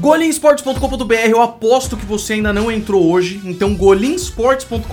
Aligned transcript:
Golinsports.com.br, 0.00 1.12
eu 1.28 1.42
aposto 1.42 1.96
que 1.96 2.06
você 2.06 2.34
ainda 2.34 2.52
não 2.52 2.70
entrou 2.70 3.10
hoje, 3.10 3.40
então 3.44 3.74
golinsports.com.br, 3.74 4.84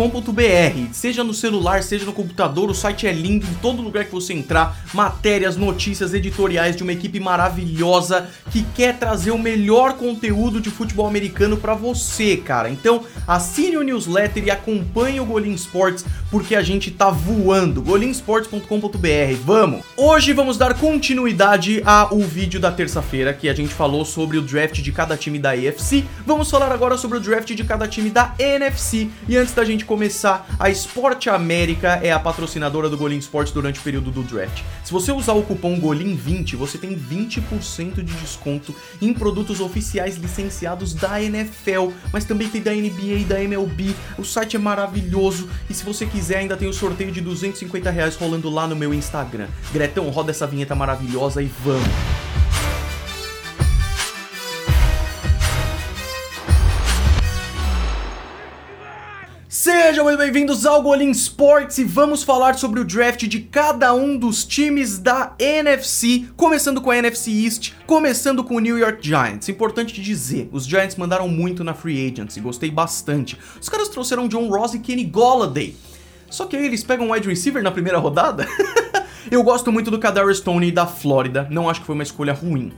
seja 0.92 1.24
no 1.24 1.32
celular, 1.32 1.84
seja 1.84 2.06
no 2.06 2.12
computador, 2.12 2.72
o 2.72 2.74
site 2.74 3.06
é 3.06 3.12
lindo 3.12 3.46
em 3.46 3.54
todo 3.62 3.84
lugar 3.84 4.06
que 4.06 4.12
você 4.12 4.34
entrar, 4.34 4.84
matérias, 4.96 5.56
notícias, 5.56 6.12
editoriais 6.16 6.76
de 6.76 6.82
uma 6.82 6.92
equipe 6.92 7.20
maravilhosa 7.20 8.28
que 8.52 8.64
quer 8.74 8.98
trazer 8.98 9.30
o 9.30 9.38
melhor 9.38 9.94
conteúdo 9.94 10.60
de 10.60 10.72
futebol 10.72 11.06
americano 11.06 11.56
para 11.56 11.76
você, 11.76 12.38
cara. 12.38 12.68
Então, 12.68 13.04
assine 13.28 13.78
o 13.78 13.84
newsletter 13.84 14.44
e 14.44 14.50
acompanhe 14.50 15.20
o 15.20 15.26
Golim 15.26 15.54
Sports 15.54 16.04
porque 16.32 16.56
a 16.56 16.64
gente 16.64 16.90
tá 16.90 17.12
voando. 17.12 17.80
golinsports.com.br, 17.80 19.36
vamos. 19.44 19.84
Hoje 19.96 20.34
vamos 20.34 20.58
dar 20.58 20.74
continuidade 20.74 21.84
ao 21.86 22.20
vídeo 22.22 22.60
da 22.60 22.72
terça-feira 22.72 23.34
que 23.34 23.48
a 23.48 23.54
gente 23.54 23.74
falou 23.74 24.04
sobre 24.04 24.40
o 24.40 24.42
draft 24.42 24.82
de 24.82 24.95
cada 24.96 25.18
time 25.18 25.38
da 25.38 25.52
AFC. 25.52 26.06
Vamos 26.26 26.50
falar 26.50 26.72
agora 26.72 26.98
sobre 26.98 27.18
o 27.18 27.22
draft 27.22 27.54
de 27.54 27.64
cada 27.64 27.88
time 27.88 28.10
da 28.10 28.34
NFC. 28.40 29.10
E 29.28 29.38
antes 29.38 29.54
da 29.54 29.64
gente 29.64 29.86
começar, 29.86 30.48
a 30.58 30.70
Sport 30.70 31.28
América 31.28 32.00
é 32.02 32.12
a 32.12 32.20
patrocinadora 32.20 32.90
do 32.90 32.98
Golim 32.98 33.18
Sports 33.18 33.52
durante 33.52 33.80
o 33.80 33.84
período 33.84 34.10
do 34.10 34.24
draft. 34.24 34.64
Se 34.84 34.92
você 34.92 35.12
usar 35.12 35.34
o 35.34 35.44
cupom 35.44 35.80
GOLIM20, 35.80 36.56
você 36.56 36.78
tem 36.78 36.98
20% 36.98 37.96
de 37.96 38.14
desconto 38.14 38.74
em 39.02 39.14
produtos 39.14 39.60
oficiais 39.60 40.16
licenciados 40.16 40.94
da 40.94 41.22
NFL, 41.22 41.90
mas 42.12 42.24
também 42.24 42.48
tem 42.48 42.62
da 42.62 42.72
NBA 42.72 43.20
e 43.20 43.26
da 43.26 43.44
MLB. 43.44 43.94
O 44.18 44.24
site 44.24 44.56
é 44.56 44.60
maravilhoso 44.60 45.50
e 45.70 45.74
se 45.74 45.84
você 45.84 46.06
quiser 46.06 46.38
ainda 46.38 46.56
tem 46.56 46.70
o 46.70 46.74
sorteio 46.74 47.12
de 47.12 47.22
250 47.22 47.90
reais 47.90 48.16
rolando 48.16 48.50
lá 48.50 48.68
no 48.68 48.76
meu 48.76 48.94
Instagram. 48.94 49.48
Gretão, 49.74 50.10
roda 50.10 50.32
essa 50.32 50.48
vinheta 50.48 50.76
maravilhosa 50.76 51.42
e 51.42 51.52
vamos! 51.64 52.45
Bem-vindos 60.26 60.66
ao 60.66 60.82
Golim 60.82 61.12
Sports 61.12 61.78
e 61.78 61.84
vamos 61.84 62.24
falar 62.24 62.56
sobre 62.56 62.80
o 62.80 62.84
draft 62.84 63.28
de 63.28 63.42
cada 63.42 63.94
um 63.94 64.18
dos 64.18 64.44
times 64.44 64.98
da 64.98 65.36
NFC, 65.38 66.26
começando 66.36 66.82
com 66.82 66.90
a 66.90 66.98
NFC 66.98 67.30
East, 67.30 67.74
começando 67.86 68.44
com 68.44 68.56
o 68.56 68.60
New 68.60 68.76
York 68.76 69.08
Giants. 69.08 69.50
Importante 69.50 70.02
dizer, 70.02 70.50
os 70.52 70.66
Giants 70.66 70.96
mandaram 70.96 71.28
muito 71.28 71.64
na 71.64 71.76
free 71.76 72.12
agency, 72.12 72.40
gostei 72.40 72.72
bastante. 72.72 73.38
Os 73.62 73.70
caras 73.70 73.88
trouxeram 73.88 74.28
John 74.28 74.50
Ross 74.50 74.74
e 74.74 74.80
Kenny 74.80 75.04
Golladay. 75.04 75.76
Só 76.28 76.48
que 76.48 76.58
aí 76.58 76.66
eles 76.66 76.84
pegam 76.84 77.06
um 77.06 77.12
wide 77.12 77.30
receiver 77.30 77.62
na 77.62 77.70
primeira 77.70 78.00
rodada? 78.00 78.48
Eu 79.30 79.44
gosto 79.44 79.72
muito 79.72 79.92
do 79.92 80.00
Kadarius 80.00 80.40
Stoney 80.40 80.72
da 80.72 80.88
Flórida, 80.88 81.48
não 81.52 81.70
acho 81.70 81.82
que 81.82 81.86
foi 81.86 81.94
uma 81.94 82.04
escolha 82.04 82.34
ruim 82.34 82.74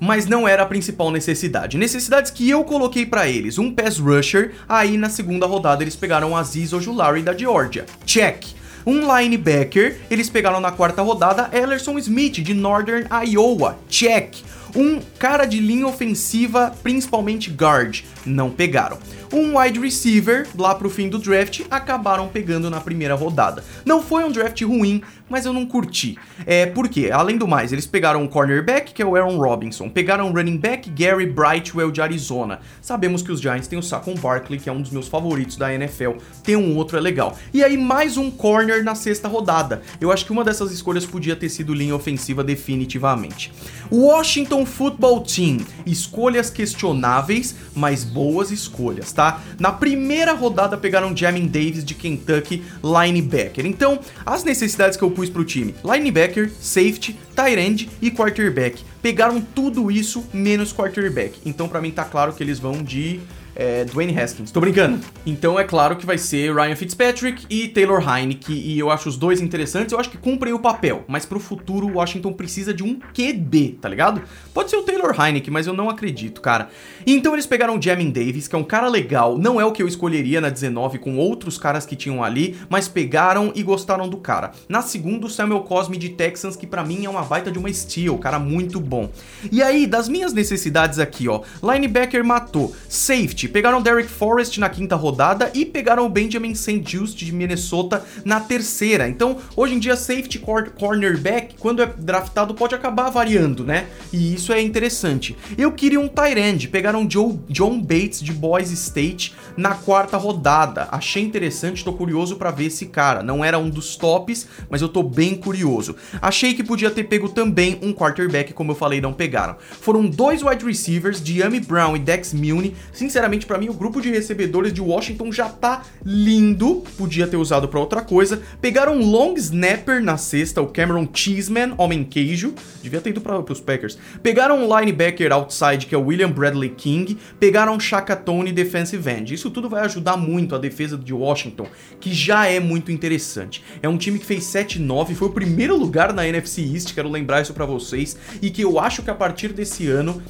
mas 0.00 0.26
não 0.26 0.46
era 0.46 0.62
a 0.62 0.66
principal 0.66 1.10
necessidade. 1.10 1.76
Necessidades 1.76 2.30
que 2.30 2.48
eu 2.48 2.64
coloquei 2.64 3.06
para 3.06 3.28
eles, 3.28 3.58
um 3.58 3.72
pass 3.72 3.98
rusher, 3.98 4.52
aí 4.68 4.96
na 4.96 5.08
segunda 5.08 5.46
rodada 5.46 5.82
eles 5.82 5.96
pegaram 5.96 6.36
Aziz 6.36 6.72
Ojulari 6.72 7.22
da 7.22 7.36
Georgia. 7.36 7.86
Check. 8.04 8.44
Um 8.86 9.00
linebacker, 9.16 9.98
eles 10.10 10.28
pegaram 10.28 10.60
na 10.60 10.70
quarta 10.70 11.00
rodada 11.00 11.48
Ellerson 11.52 11.98
Smith 11.98 12.34
de 12.34 12.52
Northern 12.52 13.06
Iowa. 13.26 13.78
Check. 13.88 14.36
Um 14.76 15.00
cara 15.18 15.46
de 15.46 15.60
linha 15.60 15.86
ofensiva, 15.86 16.74
principalmente 16.82 17.48
guard, 17.48 18.02
não 18.26 18.50
pegaram. 18.50 18.98
Um 19.32 19.58
wide 19.58 19.78
receiver, 19.80 20.46
lá 20.56 20.74
pro 20.74 20.90
fim 20.90 21.08
do 21.08 21.18
draft, 21.18 21.62
acabaram 21.70 22.28
pegando 22.28 22.68
na 22.68 22.80
primeira 22.80 23.14
rodada. 23.14 23.64
Não 23.84 24.02
foi 24.02 24.24
um 24.24 24.30
draft 24.30 24.60
ruim, 24.62 25.00
mas 25.28 25.46
eu 25.46 25.52
não 25.52 25.66
curti. 25.66 26.18
É, 26.46 26.66
porque, 26.66 27.10
além 27.10 27.38
do 27.38 27.48
mais, 27.48 27.72
eles 27.72 27.86
pegaram 27.86 28.22
um 28.22 28.26
cornerback, 28.26 28.92
que 28.92 29.02
é 29.02 29.06
o 29.06 29.16
Aaron 29.16 29.38
Robinson, 29.38 29.88
pegaram 29.88 30.28
um 30.28 30.32
running 30.32 30.58
back, 30.58 30.90
Gary 30.90 31.26
Brightwell 31.26 31.90
de 31.90 32.00
Arizona. 32.00 32.60
Sabemos 32.80 33.22
que 33.22 33.32
os 33.32 33.40
Giants 33.40 33.66
têm 33.66 33.78
o 33.78 33.82
Saquon 33.82 34.14
Barkley, 34.14 34.60
que 34.60 34.68
é 34.68 34.72
um 34.72 34.82
dos 34.82 34.90
meus 34.90 35.08
favoritos 35.08 35.56
da 35.56 35.72
NFL. 35.72 36.12
Tem 36.42 36.56
um 36.56 36.76
outro, 36.76 36.98
é 36.98 37.00
legal. 37.00 37.36
E 37.52 37.64
aí, 37.64 37.76
mais 37.76 38.16
um 38.16 38.30
corner 38.30 38.84
na 38.84 38.94
sexta 38.94 39.28
rodada. 39.28 39.82
Eu 40.00 40.12
acho 40.12 40.24
que 40.26 40.32
uma 40.32 40.44
dessas 40.44 40.70
escolhas 40.72 41.06
podia 41.06 41.34
ter 41.34 41.48
sido 41.48 41.72
linha 41.72 41.94
ofensiva 41.94 42.44
definitivamente. 42.44 43.52
Washington 43.90 44.66
Football 44.66 45.22
Team. 45.22 45.58
Escolhas 45.86 46.50
questionáveis, 46.50 47.54
mas 47.74 48.04
boas 48.04 48.50
escolhas, 48.50 49.12
tá? 49.12 49.40
Na 49.58 49.72
primeira 49.72 50.32
rodada 50.32 50.76
pegaram 50.76 51.16
Jamin 51.16 51.46
Davis 51.46 51.84
de 51.84 51.94
Kentucky, 51.94 52.62
linebacker. 52.82 53.64
Então, 53.64 53.98
as 54.26 54.44
necessidades 54.44 54.96
que 54.96 55.04
eu 55.04 55.13
pus 55.14 55.30
pro 55.30 55.44
time: 55.44 55.74
linebacker, 55.84 56.50
safety, 56.60 57.18
tight 57.34 57.58
end 57.58 57.90
e 58.02 58.10
quarterback. 58.10 58.82
Pegaram 59.00 59.40
tudo 59.40 59.90
isso 59.90 60.24
menos 60.32 60.72
quarterback. 60.72 61.38
Então, 61.46 61.68
para 61.68 61.80
mim 61.80 61.90
tá 61.90 62.04
claro 62.04 62.32
que 62.32 62.42
eles 62.42 62.58
vão 62.58 62.82
de 62.82 63.20
é, 63.54 63.84
Dwayne 63.84 64.18
Haskins. 64.18 64.50
Tô 64.50 64.60
brincando. 64.60 65.00
Então 65.24 65.58
é 65.58 65.64
claro 65.64 65.96
que 65.96 66.06
vai 66.06 66.18
ser 66.18 66.54
Ryan 66.54 66.76
Fitzpatrick 66.76 67.46
e 67.48 67.68
Taylor 67.68 68.02
Heineke, 68.02 68.52
e 68.52 68.78
eu 68.78 68.90
acho 68.90 69.08
os 69.08 69.16
dois 69.16 69.40
interessantes, 69.40 69.92
eu 69.92 70.00
acho 70.00 70.10
que 70.10 70.18
cumprem 70.18 70.52
o 70.52 70.58
papel, 70.58 71.04
mas 71.06 71.24
pro 71.24 71.40
futuro 71.40 71.86
o 71.86 71.94
Washington 71.94 72.32
precisa 72.32 72.74
de 72.74 72.82
um 72.82 72.98
QB, 72.98 73.78
tá 73.80 73.88
ligado? 73.88 74.22
Pode 74.52 74.70
ser 74.70 74.76
o 74.76 74.82
Taylor 74.82 75.14
Heineke, 75.18 75.50
mas 75.50 75.66
eu 75.66 75.74
não 75.74 75.88
acredito, 75.88 76.40
cara. 76.40 76.68
Então 77.06 77.32
eles 77.32 77.46
pegaram 77.46 77.76
o 77.76 77.82
Jamin 77.82 78.10
Davis, 78.10 78.48
que 78.48 78.54
é 78.54 78.58
um 78.58 78.64
cara 78.64 78.88
legal, 78.88 79.38
não 79.38 79.60
é 79.60 79.64
o 79.64 79.72
que 79.72 79.82
eu 79.82 79.88
escolheria 79.88 80.40
na 80.40 80.48
19 80.48 80.98
com 80.98 81.16
outros 81.16 81.58
caras 81.58 81.86
que 81.86 81.96
tinham 81.96 82.22
ali, 82.22 82.56
mas 82.68 82.88
pegaram 82.88 83.52
e 83.54 83.62
gostaram 83.62 84.08
do 84.08 84.16
cara. 84.16 84.52
Na 84.68 84.82
segunda, 84.82 85.26
o 85.26 85.30
Samuel 85.30 85.60
Cosme 85.60 85.96
de 85.96 86.10
Texans, 86.10 86.56
que 86.56 86.66
para 86.66 86.84
mim 86.84 87.04
é 87.04 87.10
uma 87.10 87.22
baita 87.22 87.50
de 87.50 87.58
uma 87.58 87.72
steal, 87.72 88.18
cara 88.18 88.38
muito 88.38 88.80
bom. 88.80 89.10
E 89.50 89.62
aí, 89.62 89.86
das 89.86 90.08
minhas 90.08 90.32
necessidades 90.32 90.98
aqui, 90.98 91.28
ó, 91.28 91.42
linebacker 91.62 92.24
matou, 92.24 92.74
safety 92.88 93.43
pegaram 93.48 93.82
Derek 93.82 94.08
Forrest 94.08 94.58
na 94.58 94.68
quinta 94.68 94.96
rodada 94.96 95.50
e 95.54 95.64
pegaram 95.64 96.06
o 96.06 96.08
Benjamin 96.08 96.54
St. 96.54 96.82
Just 96.84 97.16
de 97.16 97.32
Minnesota 97.32 98.04
na 98.24 98.40
terceira. 98.40 99.08
Então, 99.08 99.38
hoje 99.56 99.74
em 99.74 99.78
dia, 99.78 99.96
safety 99.96 100.38
cornerback, 100.38 101.56
quando 101.58 101.82
é 101.82 101.86
draftado, 101.86 102.54
pode 102.54 102.74
acabar 102.74 103.10
variando, 103.10 103.64
né? 103.64 103.86
E 104.12 104.34
isso 104.34 104.52
é 104.52 104.60
interessante. 104.60 105.36
Eu 105.56 105.72
queria 105.72 106.00
um 106.00 106.08
tight 106.08 106.38
end, 106.38 106.68
pegaram 106.68 107.08
Joe, 107.08 107.38
John 107.48 107.80
Bates 107.80 108.20
de 108.20 108.32
Boise 108.32 108.74
State 108.74 109.34
na 109.56 109.74
quarta 109.74 110.16
rodada. 110.16 110.88
Achei 110.90 111.22
interessante, 111.22 111.84
tô 111.84 111.92
curioso 111.92 112.36
para 112.36 112.50
ver 112.50 112.66
esse 112.66 112.86
cara. 112.86 113.22
Não 113.22 113.44
era 113.44 113.58
um 113.58 113.70
dos 113.70 113.96
tops, 113.96 114.46
mas 114.68 114.82
eu 114.82 114.88
tô 114.88 115.02
bem 115.02 115.34
curioso. 115.34 115.96
Achei 116.20 116.54
que 116.54 116.62
podia 116.62 116.90
ter 116.90 117.04
pego 117.04 117.28
também 117.28 117.78
um 117.82 117.92
quarterback, 117.92 118.52
como 118.52 118.72
eu 118.72 118.76
falei, 118.76 119.00
não 119.00 119.12
pegaram. 119.12 119.56
Foram 119.80 120.06
dois 120.06 120.42
wide 120.42 120.64
receivers, 120.64 121.22
Diami 121.22 121.60
Brown 121.60 121.96
e 121.96 121.98
Dex 121.98 122.32
Milne. 122.32 122.74
Sinceramente, 122.92 123.33
sinceramente, 123.34 123.46
para 123.46 123.58
mim, 123.58 123.68
o 123.68 123.74
grupo 123.74 124.00
de 124.00 124.10
recebedores 124.10 124.72
de 124.72 124.80
Washington 124.80 125.32
já 125.32 125.48
tá 125.48 125.82
lindo. 126.04 126.82
Podia 126.96 127.26
ter 127.26 127.36
usado 127.36 127.68
para 127.68 127.80
outra 127.80 128.02
coisa. 128.02 128.40
Pegaram 128.60 128.96
um 128.96 129.10
long 129.10 129.34
snapper 129.34 130.02
na 130.02 130.16
sexta, 130.16 130.62
o 130.62 130.66
Cameron 130.66 131.08
Cheeseman, 131.12 131.74
homem 131.76 132.04
queijo. 132.04 132.54
Devia 132.82 133.00
ter 133.00 133.10
ido 133.10 133.20
para 133.20 133.40
os 133.40 133.60
Packers. 133.60 133.98
Pegaram 134.22 134.64
um 134.64 134.78
linebacker 134.78 135.32
outside, 135.32 135.86
que 135.86 135.94
é 135.94 135.98
o 135.98 136.06
William 136.06 136.30
Bradley 136.30 136.70
King. 136.70 137.18
Pegaram 137.38 137.78
Shaka 137.78 138.16
Tony 138.16 138.52
defensive 138.52 139.08
end. 139.10 139.34
Isso 139.34 139.50
tudo 139.50 139.68
vai 139.68 139.84
ajudar 139.84 140.16
muito 140.16 140.54
a 140.54 140.58
defesa 140.58 140.96
de 140.96 141.12
Washington, 141.12 141.66
que 142.00 142.12
já 142.12 142.46
é 142.46 142.60
muito 142.60 142.92
interessante. 142.92 143.62
É 143.82 143.88
um 143.88 143.96
time 143.96 144.18
que 144.18 144.26
fez 144.26 144.44
7-9, 144.44 145.14
foi 145.14 145.28
o 145.28 145.32
primeiro 145.32 145.76
lugar 145.76 146.12
na 146.12 146.26
NFC 146.26 146.62
East, 146.62 146.94
quero 146.94 147.08
lembrar 147.08 147.42
isso 147.42 147.54
para 147.54 147.66
vocês, 147.66 148.16
e 148.40 148.50
que 148.50 148.62
eu 148.62 148.78
acho 148.78 149.02
que 149.02 149.10
a 149.10 149.14
partir 149.14 149.52
desse 149.52 149.88
ano 149.88 150.22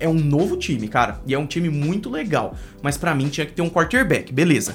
é 0.00 0.08
um 0.08 0.14
novo 0.14 0.56
time, 0.56 0.88
cara. 0.88 1.20
E 1.26 1.34
é 1.34 1.38
um 1.38 1.46
time 1.46 1.68
muito 1.68 2.10
legal 2.10 2.47
legal, 2.48 2.54
mas 2.82 2.96
para 2.96 3.14
mim 3.14 3.28
tinha 3.28 3.46
que 3.46 3.52
ter 3.52 3.62
um 3.62 3.70
quarterback, 3.70 4.32
beleza. 4.32 4.74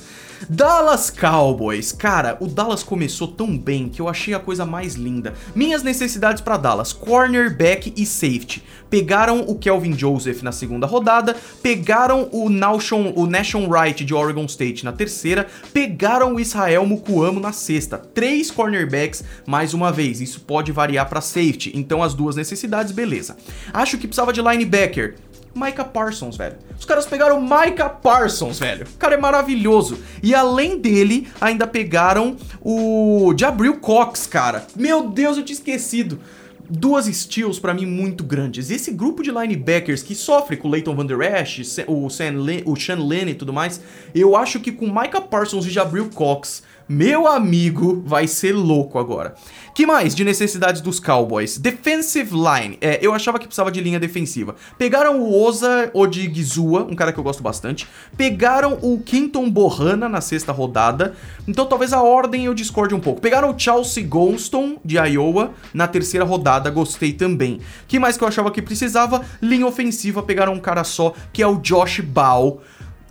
Dallas 0.50 1.10
Cowboys. 1.10 1.94
Cara, 1.94 2.36
o 2.42 2.48
Dallas 2.48 2.84
começou 2.84 3.30
tão 3.30 3.58
bem 3.58 3.88
que 3.88 4.02
eu 4.02 4.10
achei 4.10 4.34
a 4.34 4.40
coisa 4.40 4.66
mais 4.66 4.96
linda. 4.96 5.34
Minhas 5.56 5.84
necessidades 5.84 6.42
para 6.42 6.58
Dallas: 6.58 6.92
cornerback 6.92 7.94
e 7.96 8.06
safety. 8.06 8.62
Pegaram 8.90 9.40
o 9.48 9.56
Kelvin 9.56 9.98
Joseph 9.98 10.42
na 10.42 10.52
segunda 10.52 10.86
rodada, 10.86 11.34
pegaram 11.62 12.28
o 12.34 12.50
Nashon, 12.50 13.14
o 13.16 13.26
Nashon 13.26 13.70
Wright 13.70 14.04
de 14.04 14.14
Oregon 14.14 14.44
State 14.46 14.84
na 14.84 14.92
terceira, 14.92 15.48
pegaram 15.72 16.36
o 16.36 16.40
Israel 16.42 16.86
Mukuamo 16.86 17.40
na 17.40 17.54
sexta. 17.54 17.98
Três 17.98 18.52
cornerbacks 18.52 19.24
mais 19.48 19.74
uma 19.74 19.94
vez. 19.94 20.20
Isso 20.20 20.42
pode 20.42 20.74
variar 20.74 21.08
para 21.08 21.22
safety. 21.22 21.72
Então 21.74 22.04
as 22.04 22.14
duas 22.14 22.36
necessidades, 22.36 22.92
beleza. 22.92 23.38
Acho 23.74 23.98
que 23.98 24.08
precisava 24.08 24.34
de 24.34 24.42
linebacker. 24.42 25.16
Micah 25.56 25.86
Parsons, 25.86 26.36
velho. 26.36 26.56
Os 26.78 26.86
caras 26.86 27.06
pegaram 27.06 27.42
Micah 27.42 27.90
Parsons, 27.90 28.60
velho. 28.60 28.86
O 28.86 28.98
cara 28.98 29.16
é 29.16 29.18
maravilhoso. 29.18 30.00
E 30.22 30.34
além 30.34 30.78
dele, 30.78 31.28
ainda 31.40 31.68
pegaram 31.68 32.36
o 32.62 33.34
Jabril 33.38 33.80
Cox, 33.80 34.26
cara. 34.26 34.66
Meu 34.76 35.10
Deus, 35.10 35.38
eu 35.38 35.44
tinha 35.44 35.56
esquecido 35.56 36.20
duas 36.70 37.06
steals 37.06 37.60
para 37.60 37.74
mim 37.74 37.86
muito 37.86 38.24
grandes. 38.24 38.72
Esse 38.72 38.92
grupo 38.92 39.22
de 39.22 39.32
linebackers 39.32 40.02
que 40.02 40.16
sofre 40.16 40.58
com 40.58 40.68
o 40.68 40.72
Leighton 40.72 40.96
Van 40.96 41.06
Der 41.06 41.20
Esch, 41.22 41.60
o, 41.88 42.10
Sean 42.10 42.34
o 42.66 42.76
Sean 42.76 43.06
Lennon 43.06 43.32
e 43.32 43.36
tudo 43.36 43.54
mais, 43.54 43.82
eu 44.14 44.36
acho 44.36 44.60
que 44.60 44.72
com 44.72 44.88
Micah 44.88 45.22
Parsons 45.22 45.66
e 45.66 45.70
Jabril 45.70 46.10
Cox 46.14 46.64
meu 46.88 47.28
amigo, 47.28 48.04
vai 48.06 48.28
ser 48.28 48.54
louco 48.54 49.00
agora. 49.00 49.36
Que 49.74 49.88
mais 49.88 50.14
de 50.14 50.24
necessidades 50.24 50.82
dos 50.82 51.00
Cowboys? 51.00 51.58
Defensive 51.58 52.32
line. 52.36 52.78
É, 52.80 53.00
eu 53.02 53.12
achava 53.12 53.40
que 53.40 53.48
precisava 53.48 53.72
de 53.72 53.82
linha 53.82 54.00
defensiva. 54.00 54.56
Pegaram 54.78 55.20
o 55.20 55.44
Oza 55.44 55.90
Odigizua, 55.94 56.84
um 56.84 56.96
cara 56.96 57.12
que 57.12 57.20
eu 57.20 57.24
gosto 57.24 57.42
bastante. 57.42 57.88
Pegaram 58.16 58.78
o 58.84 59.00
Quinton 59.00 59.50
Bohana 59.50 60.08
na 60.08 60.22
sexta 60.22 60.52
rodada. 60.52 61.16
Então 61.48 61.66
talvez 61.66 61.92
a 61.92 62.04
ordem 62.04 62.46
eu 62.46 62.54
discorde 62.54 62.94
um 62.94 63.00
pouco. 63.00 63.20
Pegaram 63.20 63.50
o 63.50 63.58
Chelsea 63.58 64.06
Gonston 64.06 64.78
de 64.86 64.98
Iowa 64.98 65.54
na 65.74 65.88
terceira 65.88 66.26
rodada, 66.26 66.70
gostei 66.70 67.12
também. 67.12 67.60
Que 67.88 67.98
mais 67.98 68.16
que 68.16 68.24
eu 68.24 68.28
achava 68.28 68.52
que 68.52 68.62
precisava? 68.62 69.26
Linha 69.42 69.66
ofensiva. 69.66 70.22
Pegaram 70.22 70.54
um 70.54 70.60
cara 70.60 70.84
só, 70.84 71.14
que 71.32 71.42
é 71.42 71.48
o 71.48 71.58
Josh 71.58 72.00
Ball. 72.02 72.62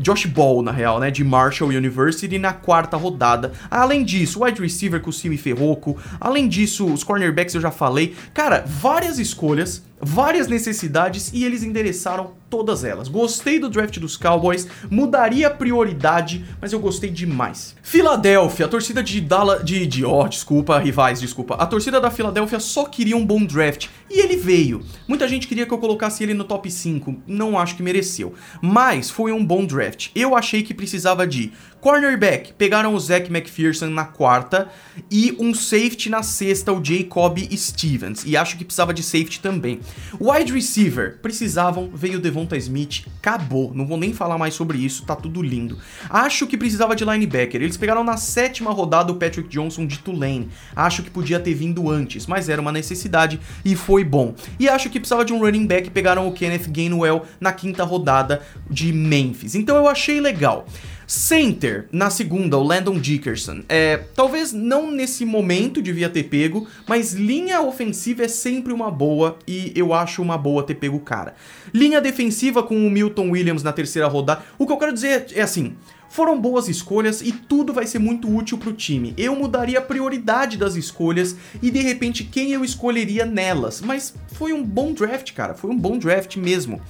Josh 0.02 0.26
Ball, 0.26 0.62
na 0.62 0.72
real, 0.72 1.00
né, 1.00 1.10
de 1.10 1.24
Marshall 1.24 1.70
University 1.70 2.38
na 2.38 2.52
quarta 2.52 2.96
rodada. 2.96 3.52
Além 3.70 4.04
disso, 4.04 4.44
wide 4.44 4.60
receiver 4.60 5.00
com 5.00 5.10
o 5.10 5.12
Simi 5.12 5.38
Ferroco. 5.38 5.96
Além 6.20 6.48
disso, 6.48 6.92
os 6.92 7.04
cornerbacks 7.04 7.54
eu 7.54 7.60
já 7.60 7.70
falei. 7.70 8.14
Cara, 8.34 8.64
várias 8.66 9.18
escolhas 9.18 9.82
várias 10.02 10.48
necessidades 10.48 11.30
e 11.32 11.44
eles 11.44 11.62
endereçaram 11.62 12.32
todas 12.50 12.84
elas. 12.84 13.08
Gostei 13.08 13.58
do 13.58 13.70
draft 13.70 13.98
dos 13.98 14.16
Cowboys, 14.16 14.66
mudaria 14.90 15.46
a 15.46 15.50
prioridade, 15.50 16.44
mas 16.60 16.72
eu 16.72 16.80
gostei 16.80 17.08
demais. 17.08 17.74
Filadélfia, 17.82 18.66
a 18.66 18.68
torcida 18.68 19.02
de 19.02 19.22
Dallas, 19.22 19.64
de, 19.64 19.86
de 19.86 20.04
oh, 20.04 20.28
desculpa, 20.28 20.78
rivais, 20.78 21.20
desculpa. 21.20 21.54
A 21.54 21.64
torcida 21.64 21.98
da 22.00 22.10
Filadélfia 22.10 22.60
só 22.60 22.84
queria 22.84 23.16
um 23.16 23.24
bom 23.24 23.42
draft 23.42 23.88
e 24.10 24.20
ele 24.20 24.36
veio. 24.36 24.84
Muita 25.08 25.26
gente 25.26 25.46
queria 25.46 25.64
que 25.64 25.72
eu 25.72 25.78
colocasse 25.78 26.22
ele 26.22 26.34
no 26.34 26.44
top 26.44 26.70
5, 26.70 27.22
não 27.26 27.58
acho 27.58 27.76
que 27.76 27.82
mereceu, 27.82 28.34
mas 28.60 29.08
foi 29.08 29.32
um 29.32 29.44
bom 29.44 29.64
draft. 29.64 30.10
Eu 30.14 30.36
achei 30.36 30.62
que 30.62 30.74
precisava 30.74 31.26
de 31.26 31.52
cornerback, 31.80 32.52
pegaram 32.52 32.94
o 32.94 33.00
Zach 33.00 33.28
McPherson 33.28 33.86
na 33.86 34.04
quarta 34.04 34.68
e 35.10 35.34
um 35.38 35.54
safety 35.54 36.10
na 36.10 36.22
sexta, 36.22 36.72
o 36.72 36.84
Jacob 36.84 37.38
Stevens, 37.56 38.24
e 38.26 38.36
acho 38.36 38.56
que 38.58 38.64
precisava 38.64 38.92
de 38.92 39.02
safety 39.02 39.40
também. 39.40 39.80
Wide 40.20 40.52
receiver, 40.52 41.18
precisavam, 41.20 41.90
veio 41.94 42.20
Devonta 42.20 42.56
Smith, 42.56 43.06
acabou. 43.18 43.72
Não 43.74 43.86
vou 43.86 43.96
nem 43.96 44.12
falar 44.12 44.38
mais 44.38 44.54
sobre 44.54 44.78
isso, 44.78 45.04
tá 45.04 45.16
tudo 45.16 45.42
lindo. 45.42 45.78
Acho 46.08 46.46
que 46.46 46.56
precisava 46.56 46.94
de 46.94 47.04
linebacker. 47.04 47.60
Eles 47.62 47.76
pegaram 47.76 48.04
na 48.04 48.16
sétima 48.16 48.70
rodada 48.70 49.12
o 49.12 49.16
Patrick 49.16 49.48
Johnson 49.48 49.86
de 49.86 49.98
Tulane. 49.98 50.48
Acho 50.74 51.02
que 51.02 51.10
podia 51.10 51.40
ter 51.40 51.54
vindo 51.54 51.90
antes, 51.90 52.26
mas 52.26 52.48
era 52.48 52.60
uma 52.60 52.72
necessidade 52.72 53.40
e 53.64 53.74
foi 53.74 54.04
bom. 54.04 54.34
E 54.58 54.68
acho 54.68 54.90
que 54.90 54.98
precisava 54.98 55.24
de 55.24 55.32
um 55.32 55.40
running 55.40 55.66
back, 55.66 55.90
pegaram 55.90 56.28
o 56.28 56.32
Kenneth 56.32 56.68
Gainwell 56.68 57.24
na 57.40 57.52
quinta 57.52 57.84
rodada 57.84 58.42
de 58.68 58.92
Memphis. 58.92 59.54
Então 59.54 59.76
eu 59.76 59.88
achei 59.88 60.20
legal. 60.20 60.66
Center, 61.12 61.86
na 61.92 62.08
segunda, 62.08 62.56
o 62.56 62.62
Landon 62.62 62.98
Dickerson. 62.98 63.64
É, 63.68 63.98
talvez 64.14 64.50
não 64.50 64.90
nesse 64.90 65.26
momento 65.26 65.82
devia 65.82 66.08
ter 66.08 66.22
pego, 66.22 66.66
mas 66.88 67.12
linha 67.12 67.60
ofensiva 67.60 68.22
é 68.22 68.28
sempre 68.28 68.72
uma 68.72 68.90
boa 68.90 69.38
e 69.46 69.74
eu 69.76 69.92
acho 69.92 70.22
uma 70.22 70.38
boa 70.38 70.62
ter 70.62 70.76
pego 70.76 70.96
o 70.96 71.00
cara. 71.00 71.34
Linha 71.74 72.00
defensiva 72.00 72.62
com 72.62 72.74
o 72.74 72.90
Milton 72.90 73.28
Williams 73.28 73.62
na 73.62 73.74
terceira 73.74 74.08
rodada. 74.08 74.42
O 74.58 74.66
que 74.66 74.72
eu 74.72 74.78
quero 74.78 74.94
dizer 74.94 75.26
é 75.34 75.42
assim, 75.42 75.76
foram 76.08 76.40
boas 76.40 76.66
escolhas 76.66 77.20
e 77.20 77.30
tudo 77.30 77.74
vai 77.74 77.86
ser 77.86 77.98
muito 77.98 78.34
útil 78.34 78.56
pro 78.56 78.72
time. 78.72 79.12
Eu 79.18 79.36
mudaria 79.36 79.80
a 79.80 79.82
prioridade 79.82 80.56
das 80.56 80.76
escolhas 80.76 81.36
e 81.60 81.70
de 81.70 81.80
repente 81.80 82.24
quem 82.24 82.52
eu 82.52 82.64
escolheria 82.64 83.26
nelas, 83.26 83.82
mas 83.82 84.14
foi 84.28 84.54
um 84.54 84.64
bom 84.64 84.94
draft, 84.94 85.34
cara, 85.34 85.52
foi 85.52 85.68
um 85.68 85.78
bom 85.78 85.98
draft 85.98 86.38
mesmo. 86.38 86.80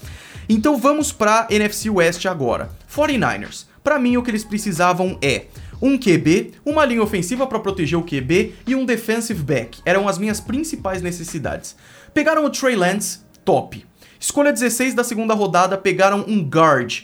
Então 0.49 0.79
vamos 0.79 1.11
pra 1.11 1.49
NFC 1.51 1.91
West 1.91 2.25
agora. 2.27 2.71
49ers. 2.89 3.72
Para 3.83 3.99
mim, 3.99 4.17
o 4.17 4.23
que 4.23 4.31
eles 4.31 4.45
precisavam 4.45 5.19
é 5.21 5.47
um 5.81 5.99
QB, 5.99 6.53
uma 6.65 6.85
linha 6.85 7.03
ofensiva 7.03 7.47
para 7.47 7.59
proteger 7.59 7.99
o 7.99 8.05
QB 8.05 8.55
e 8.67 8.75
um 8.75 8.85
defensive 8.85 9.43
back. 9.43 9.81
Eram 9.85 10.09
as 10.09 10.17
minhas 10.17 10.41
principais 10.41 11.03
necessidades. 11.03 11.75
Pegaram 12.15 12.45
o 12.45 12.51
Trey 12.51 12.77
Lance, 12.77 13.19
top. 13.45 13.85
Escolha 14.21 14.53
16 14.53 14.95
da 14.95 15.03
segunda 15.03 15.35
rodada, 15.35 15.77
pegaram 15.77 16.25
um 16.29 16.41
guard. 16.45 17.03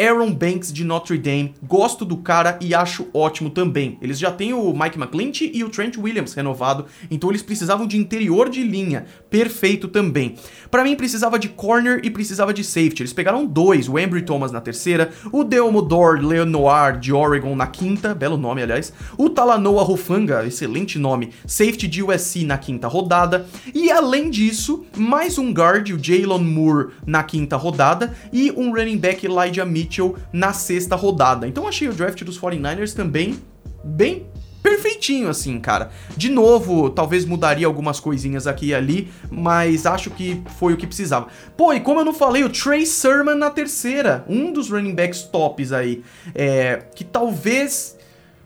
Aaron 0.00 0.32
Banks 0.32 0.72
de 0.72 0.82
Notre 0.82 1.18
Dame. 1.18 1.54
Gosto 1.62 2.06
do 2.06 2.16
cara 2.16 2.58
e 2.58 2.74
acho 2.74 3.08
ótimo 3.12 3.50
também. 3.50 3.98
Eles 4.00 4.18
já 4.18 4.30
têm 4.30 4.54
o 4.54 4.72
Mike 4.72 4.98
McClinch 4.98 5.50
e 5.52 5.62
o 5.62 5.68
Trent 5.68 5.98
Williams 5.98 6.32
renovado, 6.32 6.86
então 7.10 7.28
eles 7.28 7.42
precisavam 7.42 7.86
de 7.86 7.98
interior 7.98 8.48
de 8.48 8.62
linha. 8.62 9.04
Perfeito 9.28 9.88
também. 9.88 10.36
Para 10.70 10.84
mim 10.84 10.96
precisava 10.96 11.38
de 11.38 11.50
corner 11.50 12.00
e 12.02 12.10
precisava 12.10 12.54
de 12.54 12.64
safety. 12.64 13.02
Eles 13.02 13.12
pegaram 13.12 13.44
dois, 13.44 13.88
o 13.88 13.98
Embry 13.98 14.22
Thomas 14.22 14.50
na 14.50 14.60
terceira, 14.60 15.10
o 15.30 15.44
Deomodor 15.44 16.18
Leonoir 16.20 16.98
de 16.98 17.12
Oregon 17.12 17.54
na 17.54 17.66
quinta, 17.66 18.14
belo 18.14 18.38
nome 18.38 18.62
aliás, 18.62 18.92
o 19.18 19.28
Talanoa 19.28 19.82
Rufanga, 19.82 20.46
excelente 20.46 20.98
nome, 20.98 21.30
safety 21.46 21.86
de 21.86 22.02
USC 22.02 22.44
na 22.44 22.56
quinta 22.56 22.88
rodada, 22.88 23.46
e 23.74 23.90
além 23.90 24.30
disso, 24.30 24.84
mais 24.96 25.36
um 25.36 25.52
guard, 25.52 25.90
o 25.90 26.02
Jalen 26.02 26.44
Moore 26.44 26.92
na 27.04 27.22
quinta 27.22 27.56
rodada 27.56 28.14
e 28.32 28.50
um 28.52 28.72
running 28.72 28.96
back 28.96 29.26
Elijah 29.26 29.66
Mitchell 29.66 29.89
Mitchell 29.90 30.16
na 30.32 30.52
sexta 30.52 30.94
rodada. 30.94 31.48
Então 31.48 31.66
achei 31.66 31.88
o 31.88 31.92
draft 31.92 32.22
dos 32.22 32.38
49ers 32.38 32.94
também 32.94 33.40
bem 33.82 34.26
perfeitinho 34.62 35.28
assim, 35.28 35.58
cara. 35.58 35.90
De 36.16 36.28
novo, 36.28 36.90
talvez 36.90 37.24
mudaria 37.24 37.66
algumas 37.66 37.98
coisinhas 37.98 38.46
aqui 38.46 38.66
e 38.66 38.74
ali, 38.74 39.10
mas 39.30 39.84
acho 39.86 40.10
que 40.10 40.40
foi 40.58 40.74
o 40.74 40.76
que 40.76 40.86
precisava. 40.86 41.26
Pô, 41.56 41.72
e 41.72 41.80
como 41.80 42.00
eu 42.00 42.04
não 42.04 42.14
falei, 42.14 42.44
o 42.44 42.50
Trey 42.50 42.86
Sermon 42.86 43.34
na 43.34 43.50
terceira, 43.50 44.24
um 44.28 44.52
dos 44.52 44.70
running 44.70 44.94
backs 44.94 45.22
tops 45.22 45.72
aí, 45.72 46.04
é, 46.34 46.84
que 46.94 47.04
talvez 47.04 47.98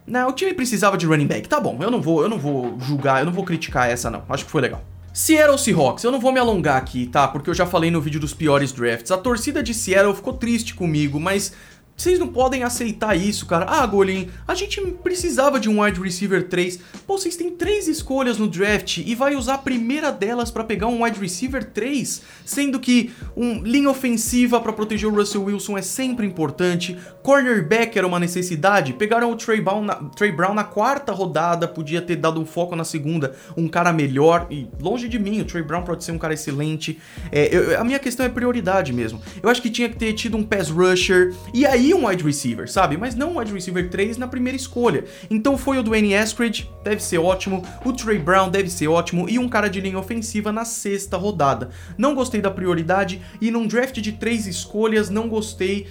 não, 0.07 0.29
o 0.29 0.33
time 0.33 0.55
precisava 0.55 0.97
de 0.97 1.05
running 1.05 1.27
back. 1.27 1.49
Tá 1.49 1.59
bom, 1.59 1.77
eu 1.81 1.91
não 1.91 2.01
vou, 2.01 2.23
eu 2.23 2.29
não 2.29 2.39
vou 2.39 2.79
julgar, 2.79 3.21
eu 3.21 3.27
não 3.27 3.33
vou 3.33 3.45
criticar 3.45 3.91
essa 3.91 4.11
não. 4.11 4.23
Acho 4.29 4.45
que 4.45 4.51
foi 4.51 4.63
legal. 4.63 4.83
Seattle 5.17 5.57
Seahawks, 5.57 6.03
eu 6.03 6.11
não 6.11 6.19
vou 6.19 6.33
me 6.33 6.41
alongar 6.41 6.77
aqui, 6.77 7.07
tá? 7.07 7.29
Porque 7.29 7.49
eu 7.49 7.55
já 7.55 7.65
falei 7.65 7.89
no 7.89 8.01
vídeo 8.01 8.19
dos 8.19 8.35
piores 8.35 8.73
drafts. 8.73 9.13
A 9.13 9.17
torcida 9.17 9.63
de 9.63 9.73
Seattle 9.73 10.13
ficou 10.13 10.33
triste 10.33 10.75
comigo, 10.75 11.21
mas 11.21 11.53
vocês 11.97 12.19
não 12.19 12.27
podem 12.27 12.65
aceitar 12.65 13.15
isso, 13.15 13.47
cara. 13.47 13.67
Ah, 13.69 13.87
Golin, 13.87 14.29
a 14.49 14.55
gente 14.55 14.81
precisava 15.03 15.61
de 15.61 15.69
um 15.69 15.81
wide 15.81 16.01
receiver 16.01 16.49
3. 16.49 16.81
Pô, 17.07 17.17
vocês 17.17 17.37
têm 17.37 17.51
três 17.51 17.87
escolhas 17.87 18.37
no 18.37 18.49
draft 18.49 18.99
e 18.99 19.15
vai 19.15 19.37
usar 19.37 19.55
a 19.55 19.59
primeira 19.59 20.11
delas 20.11 20.51
para 20.51 20.65
pegar 20.65 20.89
um 20.89 21.05
wide 21.05 21.21
receiver 21.21 21.65
3, 21.65 22.23
sendo 22.45 22.81
que 22.81 23.13
um 23.37 23.63
linha 23.63 23.89
ofensiva 23.89 24.61
para 24.61 24.73
proteger 24.73 25.09
o 25.09 25.15
Russell 25.15 25.45
Wilson 25.45 25.79
é 25.79 25.83
sempre 25.83 26.27
importante. 26.27 26.99
Cornerback 27.23 27.97
era 27.97 28.07
uma 28.07 28.19
necessidade. 28.19 28.93
Pegaram 28.95 29.31
o 29.31 29.37
Trey 29.37 29.61
Brown, 29.61 29.85
na, 29.85 29.95
Trey 29.95 30.33
Brown 30.33 30.53
na 30.53 30.65
quarta 30.65 31.13
rodada, 31.13 31.69
podia 31.69 32.03
ter 32.03 32.17
dado 32.17 32.41
um 32.41 32.45
foco 32.45 32.75
na 32.75 32.85
segunda, 32.85 33.37
um 33.57 33.69
cara 33.69 33.93
melhor. 33.93 34.49
E 34.51 34.67
longe 34.81 35.09
de 35.09 35.19
mim, 35.19 35.41
o 35.41 35.45
Trey 35.45 35.63
Brown 35.63 35.85
pode 35.85 36.03
ser 36.03 36.11
um 36.11 36.19
cara 36.19 36.35
excelente. 36.35 36.99
É, 37.31 37.55
eu, 37.55 37.81
a 37.81 37.85
minha 37.85 38.01
questão 38.01 38.27
é 38.27 38.29
prioridade 38.29 38.93
mesmo. 38.93 39.23
Eu 39.41 39.49
acho 39.49 39.63
que 39.63 39.71
tinha 39.71 39.89
que 39.89 39.97
ter 39.97 40.13
tido 40.13 40.37
um 40.37 40.43
pass 40.43 40.69
rusher 40.71 41.33
e 41.55 41.65
aí 41.65 41.84
um 41.93 42.07
wide 42.07 42.23
receiver, 42.23 42.71
sabe? 42.71 42.97
Mas 42.97 43.15
não 43.15 43.33
um 43.33 43.39
wide 43.39 43.53
receiver 43.53 43.91
3 43.91 44.17
na 44.17 44.29
primeira 44.29 44.57
escolha. 44.57 45.05
Então 45.29 45.59
foi 45.59 45.79
o 45.79 45.83
Dwayne 45.83 46.15
Eskridge, 46.15 46.71
deve 46.83 47.03
ser 47.03 47.19
ótimo, 47.19 47.63
o 47.85 47.93
Trey 47.93 48.19
Brown 48.19 48.49
deve 48.49 48.71
ser 48.71 48.89
ótimo 48.89 49.29
e 49.29 49.39
um 49.39 49.49
cara 49.49 49.69
de 49.69 49.81
linha 49.81 49.99
ofensiva 49.99 50.53
na 50.53 50.65
sexta 50.65 51.17
rodada. 51.17 51.71
Não 51.99 52.15
gostei 52.15 52.41
da 52.41 52.51
prioridade 52.51 53.21
e 53.41 53.51
num 53.51 53.67
draft 53.67 54.01
de 54.01 54.13
três 54.13 54.47
escolhas 54.47 55.11
não 55.11 55.29
gostei 55.29 55.89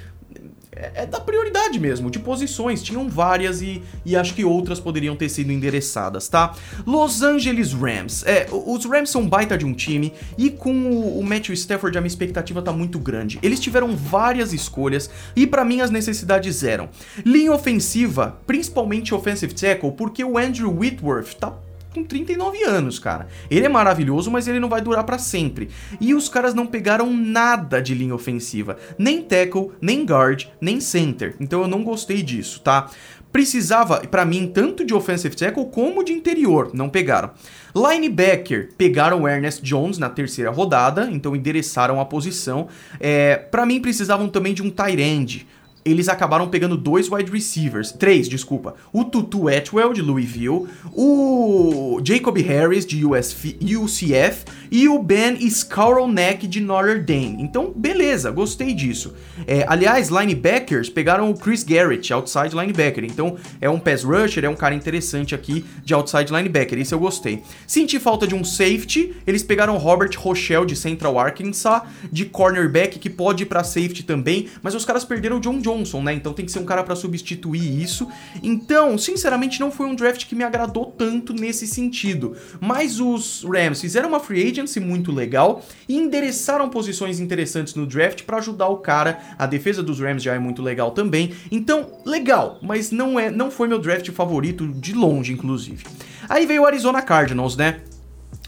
é, 0.76 1.04
é 1.04 1.06
da 1.06 1.20
prioridade 1.20 1.80
mesmo, 1.80 2.10
de 2.10 2.20
posições. 2.20 2.82
Tinham 2.82 3.10
várias 3.10 3.62
e, 3.62 3.82
e 4.06 4.16
acho 4.16 4.34
que 4.34 4.44
outras 4.44 4.80
poderiam 4.80 5.16
ter 5.16 5.30
sido 5.30 5.52
endereçadas, 5.52 6.28
tá? 6.28 6.56
Los 6.86 7.22
Angeles 7.22 7.74
Rams. 7.74 8.24
É, 8.26 8.48
os 8.52 8.86
Rams 8.86 9.10
são 9.10 9.28
baita 9.28 9.58
de 9.58 9.66
um 9.66 9.74
time 9.74 10.14
e 10.38 10.50
com 10.50 10.74
o, 10.74 11.20
o 11.20 11.24
Matthew 11.24 11.54
Stafford 11.54 11.98
a 11.98 12.02
minha 12.02 12.08
expectativa 12.08 12.62
tá 12.62 12.72
muito 12.72 13.00
grande. 13.00 13.40
Eles 13.42 13.60
tiveram 13.60 13.96
várias 13.96 14.54
escolhas 14.54 15.10
e 15.36 15.46
para 15.46 15.64
mim 15.64 15.82
as 15.82 15.90
necessidades 15.90 16.64
eram 16.64 16.90
linha 17.26 17.54
ofensiva, 17.54 18.38
principalmente 18.46 19.14
offensive 19.14 19.54
tackle, 19.54 19.92
porque 19.92 20.24
o 20.24 20.38
Andrew 20.38 20.72
Whitworth 20.72 21.36
tá 21.36 21.54
com 21.94 22.04
39 22.04 22.64
anos, 22.64 23.00
cara. 23.00 23.28
Ele 23.50 23.66
é 23.66 23.70
maravilhoso, 23.70 24.32
mas 24.32 24.48
ele 24.48 24.60
não 24.60 24.70
vai 24.70 24.82
durar 24.82 25.04
para 25.04 25.18
sempre. 25.18 25.70
E 26.02 26.14
os 26.14 26.28
caras 26.28 26.54
não 26.54 26.66
pegaram 26.66 27.14
nada 27.14 27.82
de 27.82 27.94
linha 27.94 28.16
ofensiva, 28.16 28.78
nem 28.98 29.22
tackle, 29.22 29.72
nem 29.82 30.06
guard, 30.06 30.46
nem 30.60 30.80
center. 30.80 31.36
Então 31.40 31.62
eu 31.62 31.68
não 31.68 31.84
gostei 31.84 32.22
disso, 32.22 32.60
tá? 32.62 32.90
Precisava, 33.34 34.02
para 34.02 34.24
mim, 34.26 34.52
tanto 34.54 34.86
de 34.86 34.94
offensive 34.94 35.36
tackle 35.36 35.66
como 35.66 36.04
de 36.04 36.14
interior, 36.14 36.70
não 36.72 36.88
pegaram. 36.88 37.32
Linebacker, 37.76 38.70
pegaram 38.78 39.24
o 39.24 39.28
Ernest 39.28 39.64
Jones 39.64 39.98
na 39.98 40.08
terceira 40.08 40.52
rodada, 40.52 41.10
então 41.12 41.36
endereçaram 41.36 42.00
a 42.00 42.06
posição. 42.06 42.68
É, 43.00 43.36
para 43.36 43.66
mim, 43.66 43.82
precisavam 43.82 44.30
também 44.30 44.54
de 44.54 44.62
um 44.62 44.70
tight 44.70 45.02
end 45.02 45.48
eles 45.86 46.08
acabaram 46.08 46.48
pegando 46.48 46.78
dois 46.78 47.10
wide 47.12 47.32
receivers, 47.32 47.92
três, 47.92 48.30
desculpa. 48.30 48.76
O 48.92 49.04
Tutu 49.04 49.48
Atwell 49.48 49.94
de 49.94 50.02
Louisville, 50.02 50.68
o 50.92 52.00
Jacob 52.04 52.38
Harris 52.38 52.86
de 52.86 53.06
USF, 53.06 53.58
UCF 53.62 54.46
e 54.72 54.88
o 54.88 55.02
Ben 55.02 55.38
Skowronek 55.46 56.48
de 56.48 56.62
Notre 56.62 57.00
Dame. 57.00 57.38
Então, 57.40 57.72
beleza, 57.76 58.32
gostei 58.32 58.74
disso. 58.74 59.14
É, 59.46 59.66
aliás, 59.68 60.10
linebackers 60.10 60.90
pegaram 60.90 61.30
o 61.30 61.38
Chris 61.38 61.64
Garrett, 61.64 62.14
outside 62.14 62.56
linebacker. 62.56 63.04
Então, 63.04 63.36
é 63.60 63.70
um 63.70 63.80
pass 63.80 64.04
rusher, 64.04 64.46
é 64.46 64.50
um 64.50 64.56
cara 64.56 64.76
interessante 64.76 65.36
aqui 65.36 65.66
de 65.84 65.94
outside 65.94 66.32
linebacker. 66.32 66.80
Isso 66.80 66.96
eu 66.96 67.00
gostei. 67.00 67.44
Senti 67.68 68.00
falta 68.00 68.26
de 68.26 68.36
um 68.36 68.44
safety, 68.44 69.14
eles 69.28 69.44
pegaram 69.44 69.78
Robert 69.78 70.12
Rochelle 70.18 70.66
de 70.66 70.76
Central 70.76 71.20
Arkansas, 71.20 71.82
de 72.12 72.26
cornerback 72.26 73.00
que 73.00 73.10
pode 73.10 73.44
ir 73.44 73.46
para 73.46 73.64
safety 73.64 74.04
também, 74.04 74.48
mas 74.62 74.76
os 74.76 74.86
caras 74.86 75.04
perderam 75.04 75.38
o 75.38 75.40
John 75.40 75.60
Jones 75.60 75.73
Johnson, 75.74 76.02
né? 76.02 76.14
Então 76.14 76.34
tem 76.34 76.46
que 76.46 76.52
ser 76.52 76.60
um 76.60 76.66
cara 76.66 76.84
para 76.84 76.96
substituir 76.96 77.82
isso. 77.82 78.08
Então, 78.42 78.98
sinceramente, 78.98 79.60
não 79.60 79.72
foi 79.72 79.88
um 79.88 79.96
draft 79.96 80.26
que 80.26 80.36
me 80.36 80.44
agradou 80.44 80.86
tanto 80.86 81.34
nesse 81.34 81.68
sentido. 81.68 82.36
Mas 82.60 83.00
os 83.00 83.44
Rams 83.44 83.82
fizeram 83.82 84.10
uma 84.10 84.20
free 84.20 84.50
agency 84.50 84.80
muito 84.80 85.12
legal 85.12 85.64
e 85.88 85.98
endereçaram 85.98 86.70
posições 86.70 87.20
interessantes 87.20 87.76
no 87.76 87.86
draft 87.86 88.24
para 88.24 88.38
ajudar 88.38 88.68
o 88.68 88.78
cara. 88.78 89.20
A 89.38 89.46
defesa 89.46 89.82
dos 89.82 90.00
Rams 90.00 90.24
já 90.24 90.34
é 90.34 90.40
muito 90.40 90.62
legal 90.62 90.92
também. 90.92 91.34
Então, 91.52 91.88
legal, 92.06 92.60
mas 92.62 92.92
não 92.92 93.20
é, 93.20 93.30
não 93.30 93.50
foi 93.50 93.68
meu 93.68 93.80
draft 93.80 94.10
favorito 94.12 94.68
de 94.68 94.94
longe, 94.94 95.34
inclusive. 95.34 95.86
Aí 96.30 96.46
veio 96.46 96.62
o 96.64 96.66
Arizona 96.66 97.02
Cardinals, 97.02 97.58
né? 97.58 97.82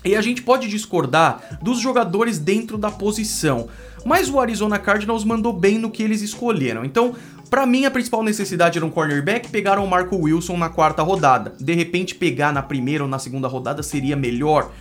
E 0.03 0.15
a 0.15 0.22
gente 0.22 0.44
pode 0.44 0.67
discordar 0.67 1.58
dos 1.63 1.79
jogadores 1.79 2.38
dentro 2.38 2.77
da 2.77 2.91
posição, 2.91 3.67
mas 4.05 4.29
o 4.29 4.39
Arizona 4.39 4.77
Cardinals 4.77 5.25
mandou 5.25 5.51
bem 5.51 5.79
no 5.79 5.89
que 5.89 6.03
eles 6.03 6.21
escolheram. 6.21 6.85
Então, 6.85 7.15
para 7.50 7.65
mim, 7.65 7.85
a 7.85 7.91
principal 7.91 8.24
necessidade 8.24 8.77
era 8.77 8.85
um 8.85 8.89
cornerback, 8.91 9.50
pegaram 9.50 9.83
o 9.83 9.89
Marco 9.89 10.15
Wilson 10.15 10.55
na 10.55 10.69
quarta 10.69 11.01
rodada. 11.01 11.53
De 11.59 11.74
repente, 11.74 12.13
pegar 12.13 12.53
na 12.53 12.62
primeira 12.62 13.03
ou 13.03 13.09
na 13.09 13.17
segunda 13.17 13.47
rodada 13.47 13.81
seria 13.81 14.15
melhor. 14.15 14.71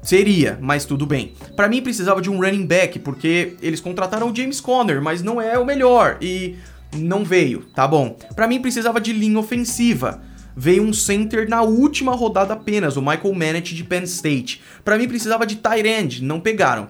Seria, 0.00 0.56
mas 0.60 0.84
tudo 0.84 1.04
bem. 1.04 1.32
Para 1.56 1.68
mim 1.68 1.82
precisava 1.82 2.22
de 2.22 2.30
um 2.30 2.40
running 2.40 2.66
back, 2.66 3.00
porque 3.00 3.56
eles 3.60 3.80
contrataram 3.80 4.30
o 4.30 4.34
James 4.34 4.60
Conner, 4.60 5.02
mas 5.02 5.22
não 5.22 5.40
é 5.40 5.58
o 5.58 5.64
melhor 5.64 6.18
e 6.20 6.56
não 6.96 7.24
veio, 7.24 7.64
tá 7.74 7.86
bom. 7.86 8.16
Para 8.34 8.46
mim 8.46 8.60
precisava 8.60 9.00
de 9.00 9.12
linha 9.12 9.38
ofensiva 9.38 10.22
veio 10.60 10.82
um 10.82 10.92
center 10.92 11.48
na 11.48 11.62
última 11.62 12.16
rodada 12.16 12.52
apenas, 12.54 12.96
o 12.96 13.00
Michael 13.00 13.32
Manet 13.32 13.76
de 13.76 13.84
Penn 13.84 14.02
State. 14.02 14.60
Para 14.84 14.98
mim 14.98 15.06
precisava 15.06 15.46
de 15.46 15.54
tight 15.54 15.86
end, 15.86 16.24
não 16.24 16.40
pegaram. 16.40 16.88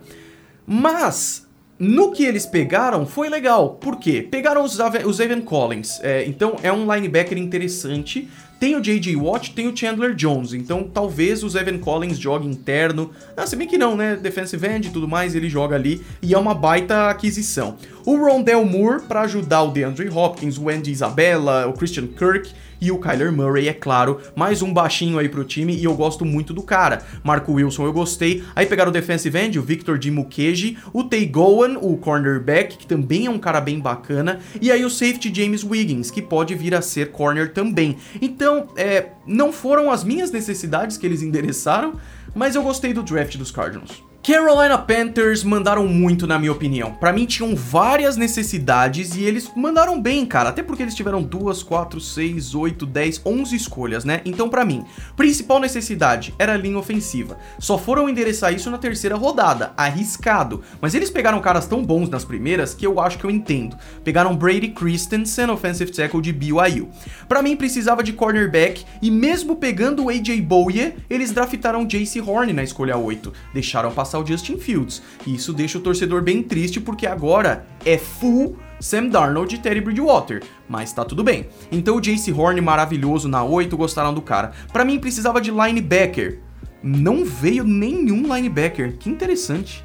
Mas 0.66 1.46
no 1.78 2.10
que 2.10 2.24
eles 2.24 2.44
pegaram 2.44 3.06
foi 3.06 3.28
legal. 3.28 3.70
Por 3.80 3.96
quê? 3.96 4.26
Pegaram 4.28 4.64
os, 4.64 4.78
os 5.06 5.20
Evan 5.20 5.40
Collins. 5.42 6.00
É, 6.02 6.24
então 6.26 6.56
é 6.62 6.72
um 6.72 6.92
linebacker 6.92 7.38
interessante. 7.38 8.28
Tem 8.58 8.74
o 8.74 8.80
J.J. 8.80 9.14
Watt, 9.14 9.52
tem 9.54 9.68
o 9.68 9.76
Chandler 9.76 10.14
Jones. 10.14 10.52
Então 10.52 10.82
talvez 10.82 11.44
os 11.44 11.54
Evan 11.54 11.78
Collins 11.78 12.18
jogue 12.18 12.48
interno. 12.48 13.12
Ah, 13.36 13.46
se 13.46 13.54
bem 13.54 13.68
que 13.68 13.78
não, 13.78 13.96
né? 13.96 14.16
Defensive 14.16 14.66
end 14.66 14.88
e 14.88 14.90
tudo 14.90 15.06
mais, 15.06 15.36
ele 15.36 15.48
joga 15.48 15.76
ali. 15.76 16.04
E 16.20 16.34
é 16.34 16.38
uma 16.38 16.54
baita 16.54 17.08
aquisição. 17.08 17.76
O 18.04 18.16
Rondell 18.16 18.64
Moore 18.64 19.02
para 19.02 19.20
ajudar 19.20 19.62
o 19.62 19.70
DeAndre 19.70 20.08
Hopkins, 20.08 20.58
o 20.58 20.68
Andy 20.68 20.90
Isabella, 20.90 21.68
o 21.68 21.72
Christian 21.72 22.08
Kirk 22.08 22.52
e 22.80 22.90
o 22.90 22.98
Kyler 22.98 23.32
Murray, 23.32 23.68
é 23.68 23.72
claro, 23.72 24.20
mais 24.34 24.62
um 24.62 24.72
baixinho 24.72 25.18
aí 25.18 25.28
pro 25.28 25.44
time 25.44 25.76
e 25.76 25.84
eu 25.84 25.94
gosto 25.94 26.24
muito 26.24 26.52
do 26.52 26.62
cara. 26.62 27.02
Marco 27.22 27.52
Wilson 27.52 27.84
eu 27.84 27.92
gostei. 27.92 28.42
Aí 28.54 28.66
pegaram 28.66 28.90
o 28.90 28.92
defensive 28.92 29.38
end, 29.38 29.58
o 29.58 29.62
Victor 29.62 29.98
de 29.98 30.10
Mukeji, 30.10 30.78
o 30.92 31.04
Tay 31.04 31.26
Gowan, 31.26 31.78
o 31.78 31.96
cornerback, 31.96 32.76
que 32.78 32.86
também 32.86 33.26
é 33.26 33.30
um 33.30 33.38
cara 33.38 33.60
bem 33.60 33.80
bacana, 33.80 34.40
e 34.60 34.70
aí 34.70 34.84
o 34.84 34.90
safety 34.90 35.32
James 35.34 35.64
Wiggins, 35.64 36.10
que 36.10 36.22
pode 36.22 36.54
vir 36.54 36.74
a 36.74 36.82
ser 36.82 37.10
corner 37.10 37.52
também. 37.52 37.96
Então, 38.20 38.68
é, 38.76 39.08
não 39.26 39.52
foram 39.52 39.90
as 39.90 40.04
minhas 40.04 40.30
necessidades 40.30 40.96
que 40.96 41.06
eles 41.06 41.22
endereçaram, 41.22 41.94
mas 42.34 42.54
eu 42.54 42.62
gostei 42.62 42.92
do 42.92 43.02
draft 43.02 43.36
dos 43.36 43.50
Cardinals. 43.50 44.07
Carolina 44.28 44.76
Panthers 44.76 45.42
mandaram 45.42 45.88
muito, 45.88 46.26
na 46.26 46.38
minha 46.38 46.52
opinião. 46.52 46.92
Para 46.92 47.14
mim, 47.14 47.24
tinham 47.24 47.56
várias 47.56 48.18
necessidades 48.18 49.16
e 49.16 49.24
eles 49.24 49.50
mandaram 49.56 49.98
bem, 49.98 50.26
cara. 50.26 50.50
Até 50.50 50.62
porque 50.62 50.82
eles 50.82 50.94
tiveram 50.94 51.22
2, 51.22 51.62
4, 51.62 51.98
6, 51.98 52.54
8, 52.54 52.84
10, 52.84 53.22
11 53.24 53.56
escolhas, 53.56 54.04
né? 54.04 54.20
Então, 54.26 54.50
para 54.50 54.66
mim, 54.66 54.84
principal 55.16 55.58
necessidade 55.58 56.34
era 56.38 56.52
a 56.52 56.56
linha 56.58 56.76
ofensiva. 56.76 57.38
Só 57.58 57.78
foram 57.78 58.06
endereçar 58.06 58.52
isso 58.52 58.70
na 58.70 58.76
terceira 58.76 59.16
rodada. 59.16 59.72
Arriscado. 59.74 60.62
Mas 60.78 60.94
eles 60.94 61.08
pegaram 61.08 61.40
caras 61.40 61.66
tão 61.66 61.82
bons 61.82 62.10
nas 62.10 62.26
primeiras 62.26 62.74
que 62.74 62.86
eu 62.86 63.00
acho 63.00 63.16
que 63.16 63.24
eu 63.24 63.30
entendo. 63.30 63.78
Pegaram 64.04 64.36
Brady 64.36 64.68
Christensen, 64.68 65.48
offensive 65.48 65.90
tackle 65.90 66.20
de 66.20 66.34
BYU. 66.34 66.90
Para 67.26 67.40
mim, 67.40 67.56
precisava 67.56 68.02
de 68.02 68.12
cornerback 68.12 68.84
e 69.00 69.10
mesmo 69.10 69.56
pegando 69.56 70.04
o 70.04 70.10
AJ 70.10 70.42
Bowie, 70.42 70.96
eles 71.08 71.32
draftaram 71.32 71.86
JC 71.86 72.20
Horn 72.20 72.52
na 72.52 72.62
escolha 72.62 72.98
8. 72.98 73.32
Deixaram 73.54 73.90
passar 73.90 74.17
passar 74.18 74.20
o 74.20 74.26
Justin 74.26 74.58
Fields. 74.58 75.02
E 75.26 75.34
isso 75.34 75.52
deixa 75.52 75.78
o 75.78 75.80
torcedor 75.80 76.22
bem 76.22 76.42
triste 76.42 76.80
porque 76.80 77.06
agora 77.06 77.64
é 77.84 77.96
full 77.96 78.56
Sam 78.80 79.08
Darnold 79.08 79.54
e 79.54 79.58
Terry 79.58 79.80
Bridgewater, 79.80 80.42
mas 80.68 80.92
tá 80.92 81.04
tudo 81.04 81.24
bem. 81.24 81.48
Então 81.70 81.96
o 81.96 82.00
Jace 82.00 82.32
Horn 82.32 82.60
maravilhoso 82.60 83.28
na 83.28 83.42
8, 83.42 83.76
gostaram 83.76 84.12
do 84.12 84.22
cara. 84.22 84.52
Para 84.72 84.84
mim 84.84 84.98
precisava 84.98 85.40
de 85.40 85.50
linebacker. 85.50 86.40
Não 86.82 87.24
veio 87.24 87.64
nenhum 87.64 88.34
linebacker. 88.34 88.96
Que 88.98 89.10
interessante. 89.10 89.84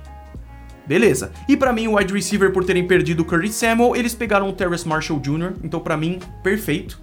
Beleza. 0.85 1.31
E 1.47 1.55
para 1.55 1.73
mim 1.73 1.87
o 1.87 1.95
wide 1.95 2.13
receiver 2.13 2.51
por 2.51 2.65
terem 2.65 2.85
perdido 2.85 3.21
o 3.21 3.25
Curtis 3.25 3.55
Samuel, 3.55 3.95
eles 3.95 4.13
pegaram 4.13 4.49
o 4.49 4.53
Terrace 4.53 4.87
Marshall 4.87 5.19
Jr., 5.19 5.53
então 5.63 5.79
para 5.79 5.97
mim 5.97 6.19
perfeito. 6.43 7.01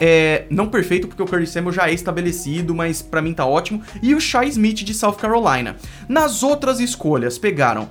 É, 0.00 0.44
não 0.50 0.68
perfeito, 0.68 1.08
porque 1.08 1.22
o 1.22 1.26
Curtis 1.26 1.50
Samuel 1.50 1.72
já 1.72 1.88
é 1.88 1.92
estabelecido, 1.92 2.74
mas 2.74 3.02
para 3.02 3.22
mim 3.22 3.34
tá 3.34 3.44
ótimo. 3.44 3.82
E 4.02 4.14
o 4.14 4.20
Shai 4.20 4.48
Smith 4.48 4.84
de 4.84 4.94
South 4.94 5.14
Carolina. 5.14 5.76
Nas 6.08 6.42
outras 6.42 6.80
escolhas, 6.80 7.38
pegaram 7.38 7.88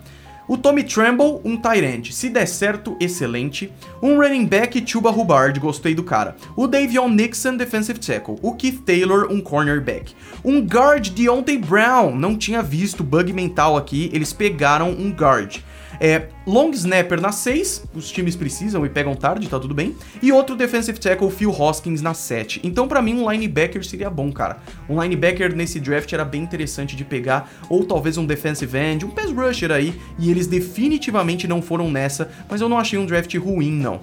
o 0.47 0.55
Tommy 0.55 0.81
Tremble, 0.81 1.41
um 1.43 1.59
end. 1.83 2.13
Se 2.13 2.29
der 2.29 2.47
certo, 2.47 2.95
excelente. 3.01 3.69
Um 4.01 4.15
running 4.17 4.45
back, 4.45 4.81
Chuba 4.85 5.09
Hubbard, 5.09 5.59
gostei 5.59 5.93
do 5.93 6.03
cara. 6.03 6.37
O 6.55 6.67
Davion 6.67 7.09
Nixon, 7.09 7.57
defensive 7.57 7.99
tackle. 7.99 8.37
O 8.41 8.53
Keith 8.53 8.81
Taylor, 8.85 9.29
um 9.29 9.41
cornerback. 9.41 10.15
Um 10.45 10.61
guard, 10.61 11.09
Deontay 11.09 11.57
Brown. 11.57 12.15
Não 12.15 12.37
tinha 12.37 12.63
visto 12.63 13.03
bug 13.03 13.33
mental 13.33 13.75
aqui, 13.75 14.09
eles 14.13 14.31
pegaram 14.31 14.91
um 14.91 15.11
guard. 15.11 15.57
É, 15.99 16.27
long 16.45 16.71
snapper 16.71 17.19
na 17.19 17.31
6, 17.31 17.85
os 17.93 18.11
times 18.11 18.35
precisam 18.35 18.85
e 18.85 18.89
pegam 18.89 19.15
tarde, 19.15 19.47
tá 19.47 19.59
tudo 19.59 19.73
bem. 19.73 19.95
E 20.21 20.31
outro 20.31 20.55
defensive 20.55 20.99
tackle, 20.99 21.31
Phil 21.31 21.51
Hoskins, 21.51 22.01
na 22.01 22.13
7. 22.13 22.61
Então, 22.63 22.87
para 22.87 23.01
mim, 23.01 23.19
um 23.19 23.31
linebacker 23.31 23.85
seria 23.85 24.09
bom, 24.09 24.31
cara. 24.31 24.57
Um 24.87 25.01
linebacker 25.01 25.55
nesse 25.55 25.79
draft 25.79 26.11
era 26.11 26.25
bem 26.25 26.43
interessante 26.43 26.95
de 26.95 27.03
pegar, 27.03 27.51
ou 27.69 27.83
talvez 27.83 28.17
um 28.17 28.25
defensive 28.25 28.77
end, 28.77 29.05
um 29.05 29.09
pass 29.09 29.31
rusher 29.31 29.71
aí, 29.71 29.99
e 30.19 30.29
eles 30.29 30.47
definitivamente 30.47 31.47
não 31.47 31.61
foram 31.61 31.89
nessa, 31.89 32.29
mas 32.49 32.61
eu 32.61 32.69
não 32.69 32.77
achei 32.77 32.97
um 32.97 33.05
draft 33.05 33.33
ruim, 33.35 33.71
não. 33.71 33.99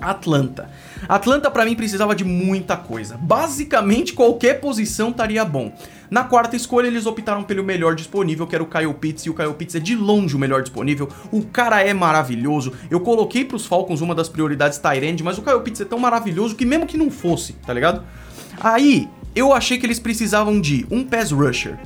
Atlanta. 0.00 0.70
Atlanta 1.06 1.50
para 1.50 1.64
mim 1.64 1.74
precisava 1.74 2.14
de 2.14 2.24
muita 2.24 2.76
coisa. 2.76 3.16
Basicamente 3.16 4.12
qualquer 4.12 4.60
posição 4.60 5.10
estaria 5.10 5.44
bom. 5.44 5.72
Na 6.10 6.24
quarta 6.24 6.56
escolha, 6.56 6.86
eles 6.86 7.04
optaram 7.04 7.42
pelo 7.42 7.62
melhor 7.62 7.94
disponível, 7.94 8.46
que 8.46 8.54
era 8.54 8.64
o 8.64 8.66
Kyle 8.66 8.94
Pitts, 8.94 9.26
e 9.26 9.30
o 9.30 9.34
Kyle 9.34 9.52
Pitts 9.52 9.74
é 9.74 9.80
de 9.80 9.94
longe 9.94 10.34
o 10.34 10.38
melhor 10.38 10.62
disponível. 10.62 11.08
O 11.30 11.44
cara 11.44 11.82
é 11.82 11.92
maravilhoso. 11.92 12.72
Eu 12.90 13.00
coloquei 13.00 13.44
pros 13.44 13.66
Falcons 13.66 14.00
uma 14.00 14.14
das 14.14 14.28
prioridades 14.28 14.78
Tyrande, 14.78 15.22
mas 15.22 15.36
o 15.36 15.42
Kyle 15.42 15.60
Pitts 15.60 15.82
é 15.82 15.84
tão 15.84 15.98
maravilhoso 15.98 16.56
que 16.56 16.64
mesmo 16.64 16.86
que 16.86 16.96
não 16.96 17.10
fosse, 17.10 17.52
tá 17.66 17.74
ligado? 17.74 18.02
Aí, 18.58 19.08
eu 19.34 19.52
achei 19.52 19.78
que 19.78 19.84
eles 19.84 19.98
precisavam 19.98 20.60
de 20.60 20.86
um 20.90 21.04
pass 21.04 21.30
rusher. 21.30 21.78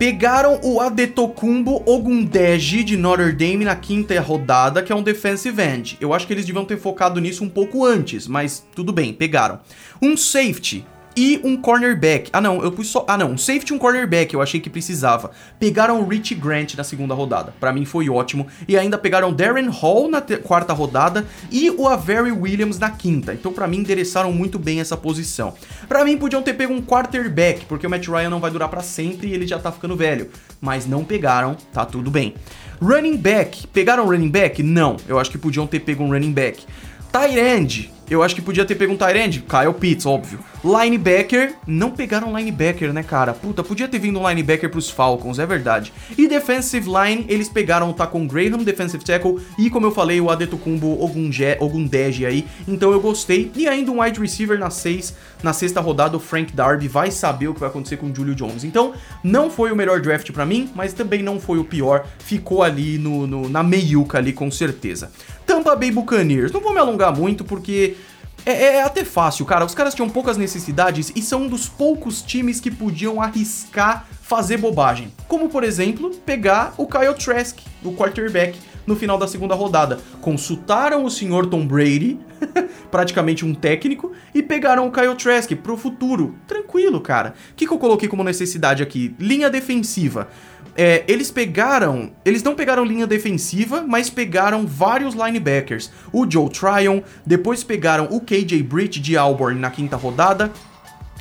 Pegaram 0.00 0.58
o 0.64 0.80
Adetokumbo 0.80 1.82
Ogundeji 1.84 2.82
de 2.82 2.96
Notre 2.96 3.32
Dame 3.32 3.66
na 3.66 3.76
quinta 3.76 4.18
rodada, 4.18 4.82
que 4.82 4.90
é 4.90 4.96
um 4.96 5.02
defensive 5.02 5.60
end. 5.60 5.98
Eu 6.00 6.14
acho 6.14 6.26
que 6.26 6.32
eles 6.32 6.46
deviam 6.46 6.64
ter 6.64 6.78
focado 6.78 7.20
nisso 7.20 7.44
um 7.44 7.50
pouco 7.50 7.84
antes, 7.84 8.26
mas 8.26 8.66
tudo 8.74 8.94
bem, 8.94 9.12
pegaram. 9.12 9.60
Um 10.00 10.16
safety, 10.16 10.86
e 11.20 11.38
um 11.44 11.54
cornerback. 11.54 12.30
Ah, 12.32 12.40
não, 12.40 12.64
eu 12.64 12.72
pus 12.72 12.88
só. 12.88 13.04
Ah, 13.06 13.18
não, 13.18 13.32
um 13.32 13.36
safety 13.36 13.74
e 13.74 13.76
um 13.76 13.78
cornerback, 13.78 14.32
eu 14.32 14.40
achei 14.40 14.58
que 14.58 14.70
precisava. 14.70 15.30
Pegaram 15.58 16.00
o 16.00 16.08
Rich 16.08 16.34
Grant 16.34 16.74
na 16.76 16.82
segunda 16.82 17.12
rodada. 17.12 17.52
Para 17.60 17.74
mim 17.74 17.84
foi 17.84 18.08
ótimo. 18.08 18.46
E 18.66 18.74
ainda 18.74 18.96
pegaram 18.96 19.30
Darren 19.30 19.68
Hall 19.68 20.08
na 20.08 20.22
quarta 20.22 20.72
rodada 20.72 21.26
e 21.50 21.70
o 21.72 21.86
Avery 21.86 22.32
Williams 22.32 22.78
na 22.78 22.88
quinta. 22.88 23.34
Então, 23.34 23.52
para 23.52 23.66
mim, 23.66 23.80
endereçaram 23.80 24.32
muito 24.32 24.58
bem 24.58 24.80
essa 24.80 24.96
posição. 24.96 25.52
Para 25.86 26.06
mim, 26.06 26.16
podiam 26.16 26.40
ter 26.40 26.54
pego 26.54 26.72
um 26.72 26.80
quarterback, 26.80 27.66
porque 27.66 27.86
o 27.86 27.90
Matt 27.90 28.08
Ryan 28.08 28.30
não 28.30 28.40
vai 28.40 28.50
durar 28.50 28.70
para 28.70 28.80
sempre 28.80 29.28
e 29.28 29.34
ele 29.34 29.46
já 29.46 29.58
tá 29.58 29.70
ficando 29.70 29.94
velho. 29.94 30.30
Mas 30.58 30.86
não 30.86 31.04
pegaram, 31.04 31.54
tá 31.70 31.84
tudo 31.84 32.10
bem. 32.10 32.34
Running 32.80 33.18
back, 33.18 33.66
pegaram 33.66 34.06
running 34.06 34.30
back? 34.30 34.62
Não, 34.62 34.96
eu 35.06 35.18
acho 35.18 35.30
que 35.30 35.36
podiam 35.36 35.66
ter 35.66 35.80
pego 35.80 36.02
um 36.02 36.08
running 36.08 36.32
back. 36.32 36.64
Tyrande, 37.12 37.92
eu 38.10 38.22
acho 38.22 38.34
que 38.34 38.42
podia 38.42 38.64
ter 38.64 38.74
pego 38.74 38.92
um 38.92 38.96
Tyrande, 38.96 39.40
Kyle 39.40 39.72
Pitts, 39.72 40.04
óbvio. 40.04 40.40
Linebacker, 40.64 41.54
não 41.66 41.90
pegaram 41.92 42.36
linebacker, 42.36 42.92
né, 42.92 43.02
cara? 43.02 43.32
Puta, 43.32 43.62
podia 43.62 43.88
ter 43.88 43.98
vindo 43.98 44.18
um 44.18 44.28
linebacker 44.28 44.68
pros 44.68 44.90
Falcons, 44.90 45.38
é 45.38 45.46
verdade. 45.46 45.92
E 46.18 46.26
defensive 46.26 46.86
line, 46.86 47.24
eles 47.28 47.48
pegaram 47.48 47.88
o 47.88 47.94
Tacon 47.94 48.26
Graham, 48.26 48.58
defensive 48.58 49.02
tackle, 49.02 49.38
e 49.56 49.70
como 49.70 49.86
eu 49.86 49.90
falei, 49.90 50.20
o 50.20 50.28
Adetokumbo 50.28 50.98
Ogundeji 51.02 52.26
aí. 52.26 52.44
Então 52.66 52.90
eu 52.90 53.00
gostei. 53.00 53.50
E 53.54 53.68
ainda 53.68 53.90
um 53.92 54.02
wide 54.02 54.20
receiver 54.20 54.58
na 54.58 54.70
6, 54.70 55.14
na 55.42 55.52
sexta 55.52 55.80
rodada, 55.80 56.16
o 56.16 56.20
Frank 56.20 56.52
Darby 56.52 56.88
vai 56.88 57.10
saber 57.10 57.48
o 57.48 57.54
que 57.54 57.60
vai 57.60 57.68
acontecer 57.68 57.96
com 57.96 58.10
o 58.10 58.14
Julio 58.14 58.34
Jones. 58.34 58.64
Então, 58.64 58.92
não 59.22 59.50
foi 59.50 59.72
o 59.72 59.76
melhor 59.76 60.00
draft 60.00 60.30
para 60.32 60.44
mim, 60.44 60.68
mas 60.74 60.92
também 60.92 61.22
não 61.22 61.40
foi 61.40 61.58
o 61.58 61.64
pior. 61.64 62.04
Ficou 62.18 62.62
ali 62.62 62.98
no, 62.98 63.26
no 63.26 63.48
na 63.48 63.62
meiuca 63.62 64.18
ali, 64.18 64.32
com 64.32 64.50
certeza. 64.50 65.10
Tampa 65.46 65.74
Bay 65.74 65.90
Buccaneers, 65.90 66.52
não 66.52 66.60
vou 66.60 66.72
me 66.72 66.78
alongar 66.78 67.16
muito, 67.16 67.44
porque 67.44 67.96
é, 68.44 68.52
é, 68.52 68.76
é, 68.76 68.82
até 68.82 69.04
fácil, 69.04 69.44
cara. 69.44 69.64
Os 69.64 69.74
caras 69.74 69.94
tinham 69.94 70.08
poucas 70.08 70.36
necessidades 70.36 71.12
e 71.14 71.22
são 71.22 71.42
um 71.42 71.48
dos 71.48 71.68
poucos 71.68 72.22
times 72.22 72.60
que 72.60 72.70
podiam 72.70 73.20
arriscar 73.20 74.06
fazer 74.22 74.56
bobagem. 74.58 75.12
Como, 75.26 75.48
por 75.48 75.64
exemplo, 75.64 76.10
pegar 76.24 76.74
o 76.76 76.86
Kyle 76.86 77.14
Trask, 77.14 77.58
o 77.84 77.92
quarterback, 77.92 78.58
no 78.86 78.96
final 78.96 79.18
da 79.18 79.26
segunda 79.26 79.54
rodada. 79.54 80.00
Consultaram 80.20 81.04
o 81.04 81.10
senhor 81.10 81.46
Tom 81.46 81.66
Brady, 81.66 82.18
praticamente 82.90 83.44
um 83.44 83.54
técnico, 83.54 84.12
e 84.34 84.42
pegaram 84.42 84.86
o 84.86 84.92
Kyle 84.92 85.14
Trask 85.14 85.52
pro 85.56 85.76
futuro. 85.76 86.34
Tranquilo, 86.46 87.00
cara. 87.00 87.34
O 87.52 87.54
que, 87.54 87.66
que 87.66 87.72
eu 87.72 87.78
coloquei 87.78 88.08
como 88.08 88.24
necessidade 88.24 88.82
aqui? 88.82 89.14
Linha 89.18 89.48
defensiva. 89.48 90.28
É, 90.76 91.04
eles 91.08 91.30
pegaram. 91.30 92.12
Eles 92.24 92.42
não 92.42 92.54
pegaram 92.54 92.84
linha 92.84 93.06
defensiva, 93.06 93.84
mas 93.86 94.08
pegaram 94.08 94.66
vários 94.66 95.14
linebackers. 95.14 95.90
O 96.12 96.30
Joe 96.30 96.48
Tryon, 96.48 97.02
depois 97.24 97.64
pegaram 97.64 98.08
o 98.10 98.20
KJ 98.20 98.62
Britt 98.62 99.00
de 99.00 99.16
Auburn 99.16 99.58
na 99.58 99.70
quinta 99.70 99.96
rodada. 99.96 100.50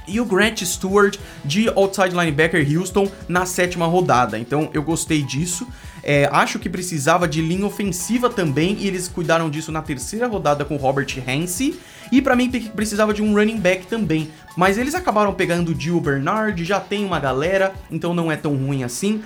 E 0.07 0.19
o 0.19 0.25
Grant 0.25 0.63
Stewart 0.63 1.17
de 1.45 1.69
outside 1.69 2.15
linebacker 2.15 2.65
Houston 2.75 3.11
na 3.27 3.45
sétima 3.45 3.85
rodada. 3.85 4.39
Então 4.39 4.69
eu 4.73 4.81
gostei 4.81 5.21
disso. 5.21 5.67
É, 6.11 6.27
acho 6.31 6.57
que 6.57 6.67
precisava 6.67 7.27
de 7.27 7.39
linha 7.39 7.67
ofensiva 7.67 8.31
também, 8.31 8.75
e 8.79 8.87
eles 8.87 9.07
cuidaram 9.07 9.47
disso 9.47 9.71
na 9.71 9.79
terceira 9.79 10.25
rodada 10.25 10.65
com 10.65 10.73
o 10.73 10.77
Robert 10.79 11.05
Hansen. 11.27 11.75
E 12.11 12.19
para 12.19 12.35
mim 12.35 12.49
precisava 12.75 13.13
de 13.13 13.21
um 13.21 13.35
running 13.35 13.59
back 13.59 13.85
também. 13.85 14.27
Mas 14.57 14.79
eles 14.79 14.95
acabaram 14.95 15.35
pegando 15.35 15.71
o 15.71 15.79
Gil 15.79 16.01
Bernard, 16.01 16.65
já 16.65 16.79
tem 16.79 17.05
uma 17.05 17.19
galera, 17.19 17.75
então 17.91 18.11
não 18.11 18.31
é 18.31 18.35
tão 18.35 18.55
ruim 18.55 18.83
assim. 18.83 19.21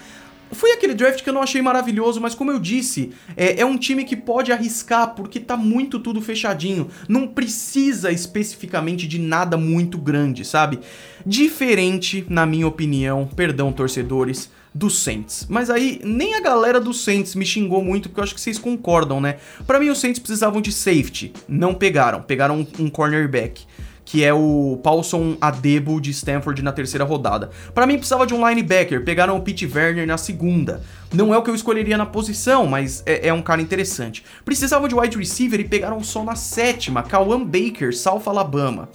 Foi 0.52 0.74
aquele 0.74 0.94
draft 0.94 1.24
que 1.24 1.30
eu 1.30 1.34
não 1.34 1.42
achei 1.42 1.62
maravilhoso, 1.62 2.20
mas 2.20 2.36
como 2.36 2.52
eu 2.52 2.60
disse, 2.60 3.14
é, 3.38 3.62
é, 3.62 3.66
um 3.66 3.78
time 3.78 4.04
que 4.04 4.18
pode 4.18 4.52
arriscar 4.52 5.16
porque 5.16 5.40
tá 5.40 5.56
muito 5.56 6.00
tudo 6.00 6.20
fechadinho. 6.20 6.90
Não 7.08 7.26
precisa 7.26 8.12
especificamente 8.12 9.08
de 9.08 9.20
nada 9.20 9.56
muito 9.56 9.98
grande, 9.98 10.44
sabe? 10.44 10.82
Diferente, 11.26 12.26
na 12.28 12.46
minha 12.46 12.68
opinião, 12.68 13.26
perdão, 13.34 13.72
torcedores, 13.72 14.52
do 14.74 14.90
Saints. 14.90 15.46
Mas 15.50 15.70
aí 15.70 16.02
nem 16.04 16.36
a 16.36 16.42
galera 16.42 16.80
do 16.80 16.94
Saints 16.94 17.36
me 17.36 17.46
xingou 17.46 17.84
muito, 17.84 18.10
porque 18.10 18.20
eu 18.20 18.24
acho 18.24 18.36
que 18.36 18.42
vocês 18.42 18.58
concordam, 18.58 19.22
né? 19.22 19.38
Para 19.68 19.80
mim, 19.80 19.90
os 19.90 20.00
Saints 20.00 20.20
precisavam 20.20 20.62
de 20.62 20.72
safety. 20.72 21.34
Não 21.48 21.74
pegaram. 21.74 22.22
Pegaram 22.22 22.60
um, 22.60 22.84
um 22.84 22.90
cornerback 22.90 23.66
que 24.06 24.24
é 24.24 24.34
o 24.34 24.80
Paulson 24.84 25.38
Adebo 25.40 26.00
de 26.00 26.12
Stanford 26.12 26.62
na 26.62 26.72
terceira 26.72 27.06
rodada. 27.06 27.50
Para 27.74 27.88
mim 27.88 27.96
precisava 27.96 28.28
de 28.28 28.34
um 28.34 28.48
linebacker, 28.48 29.04
pegaram 29.04 29.38
o 29.38 29.42
Pete 29.42 29.66
Werner 29.66 30.06
na 30.06 30.18
segunda. 30.18 30.82
Não 31.14 31.34
é 31.34 31.38
o 31.38 31.42
que 31.42 31.50
eu 31.50 31.56
escolheria 31.56 31.98
na 31.98 32.06
posição, 32.06 32.68
mas 32.68 33.02
é, 33.06 33.30
é 33.30 33.34
um 33.34 33.42
cara 33.42 33.62
interessante. 33.62 34.24
Precisavam 34.44 34.88
de 34.88 34.96
wide 34.96 35.18
receiver 35.18 35.60
e 35.60 35.64
pegaram 35.64 36.04
só 36.04 36.24
na 36.24 36.36
sétima, 36.36 37.04
Kawan 37.04 37.46
Baker, 37.46 37.96
South 37.96 38.24
Alabama. 38.26 38.90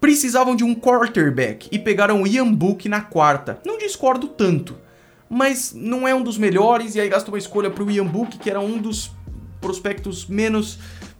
Precisavam 0.00 0.56
de 0.56 0.64
um 0.64 0.74
quarterback 0.74 1.68
e 1.70 1.78
pegaram 1.78 2.26
Ian 2.26 2.52
Book 2.52 2.88
na 2.88 3.02
quarta. 3.02 3.60
Não 3.66 3.76
discordo 3.76 4.28
tanto, 4.28 4.78
mas 5.30 5.72
não 5.72 6.06
é 6.06 6.14
um 6.14 6.22
dos 6.22 6.36
melhores 6.36 6.96
e 6.96 7.00
aí 7.00 7.08
gastou 7.08 7.32
uma 7.32 7.38
escolha 7.38 7.70
pro 7.70 7.88
Ian 7.90 8.06
Book, 8.06 8.36
que 8.36 8.50
era 8.50 8.60
um 8.60 8.76
dos 8.76 9.12
prospectos 9.60 10.26
menos 10.26 10.78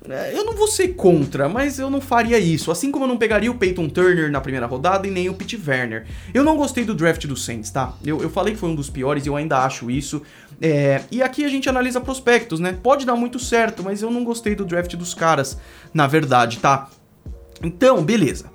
é, 0.09 0.33
eu 0.35 0.45
não 0.45 0.55
vou 0.55 0.67
ser 0.67 0.89
contra, 0.95 1.49
mas 1.49 1.79
eu 1.79 1.91
não 1.91 2.01
faria 2.01 2.39
isso. 2.39 2.71
Assim 2.71 2.91
como 2.91 3.05
eu 3.05 3.09
não 3.09 3.19
pegaria 3.19 3.51
o 3.51 3.55
Peyton 3.55 3.89
Turner 3.89 4.31
na 4.31 4.41
primeira 4.41 4.67
rodada 4.67 5.07
e 5.07 5.11
nem 5.11 5.29
o 5.29 5.35
Pete 5.35 5.57
Werner. 5.57 6.07
Eu 6.33 6.43
não 6.43 6.57
gostei 6.57 6.85
do 6.85 6.95
draft 6.95 7.27
do 7.27 7.37
Saints, 7.37 7.71
tá? 7.71 7.95
Eu, 8.05 8.23
eu 8.23 8.31
falei 8.31 8.55
que 8.55 8.61
foi 8.61 8.71
um 8.71 8.75
dos 8.75 8.89
piores 8.89 9.27
e 9.27 9.29
eu 9.29 9.37
ainda 9.37 9.59
acho 9.59 9.91
isso. 9.91 10.23
É, 10.61 11.03
e 11.11 11.23
aqui 11.23 11.45
a 11.45 11.49
gente 11.49 11.69
analisa 11.69 12.01
prospectos, 12.01 12.61
né? 12.61 12.77
Pode 12.83 13.05
dar 13.05 13.15
muito 13.15 13.39
certo, 13.39 13.83
mas 13.83 14.01
eu 14.01 14.11
não 14.11 14.25
gostei 14.25 14.55
do 14.55 14.65
draft 14.65 14.95
dos 14.97 15.13
caras, 15.13 15.59
na 15.93 16.07
verdade, 16.07 16.59
tá? 16.59 16.89
Então, 17.63 18.03
beleza. 18.03 18.51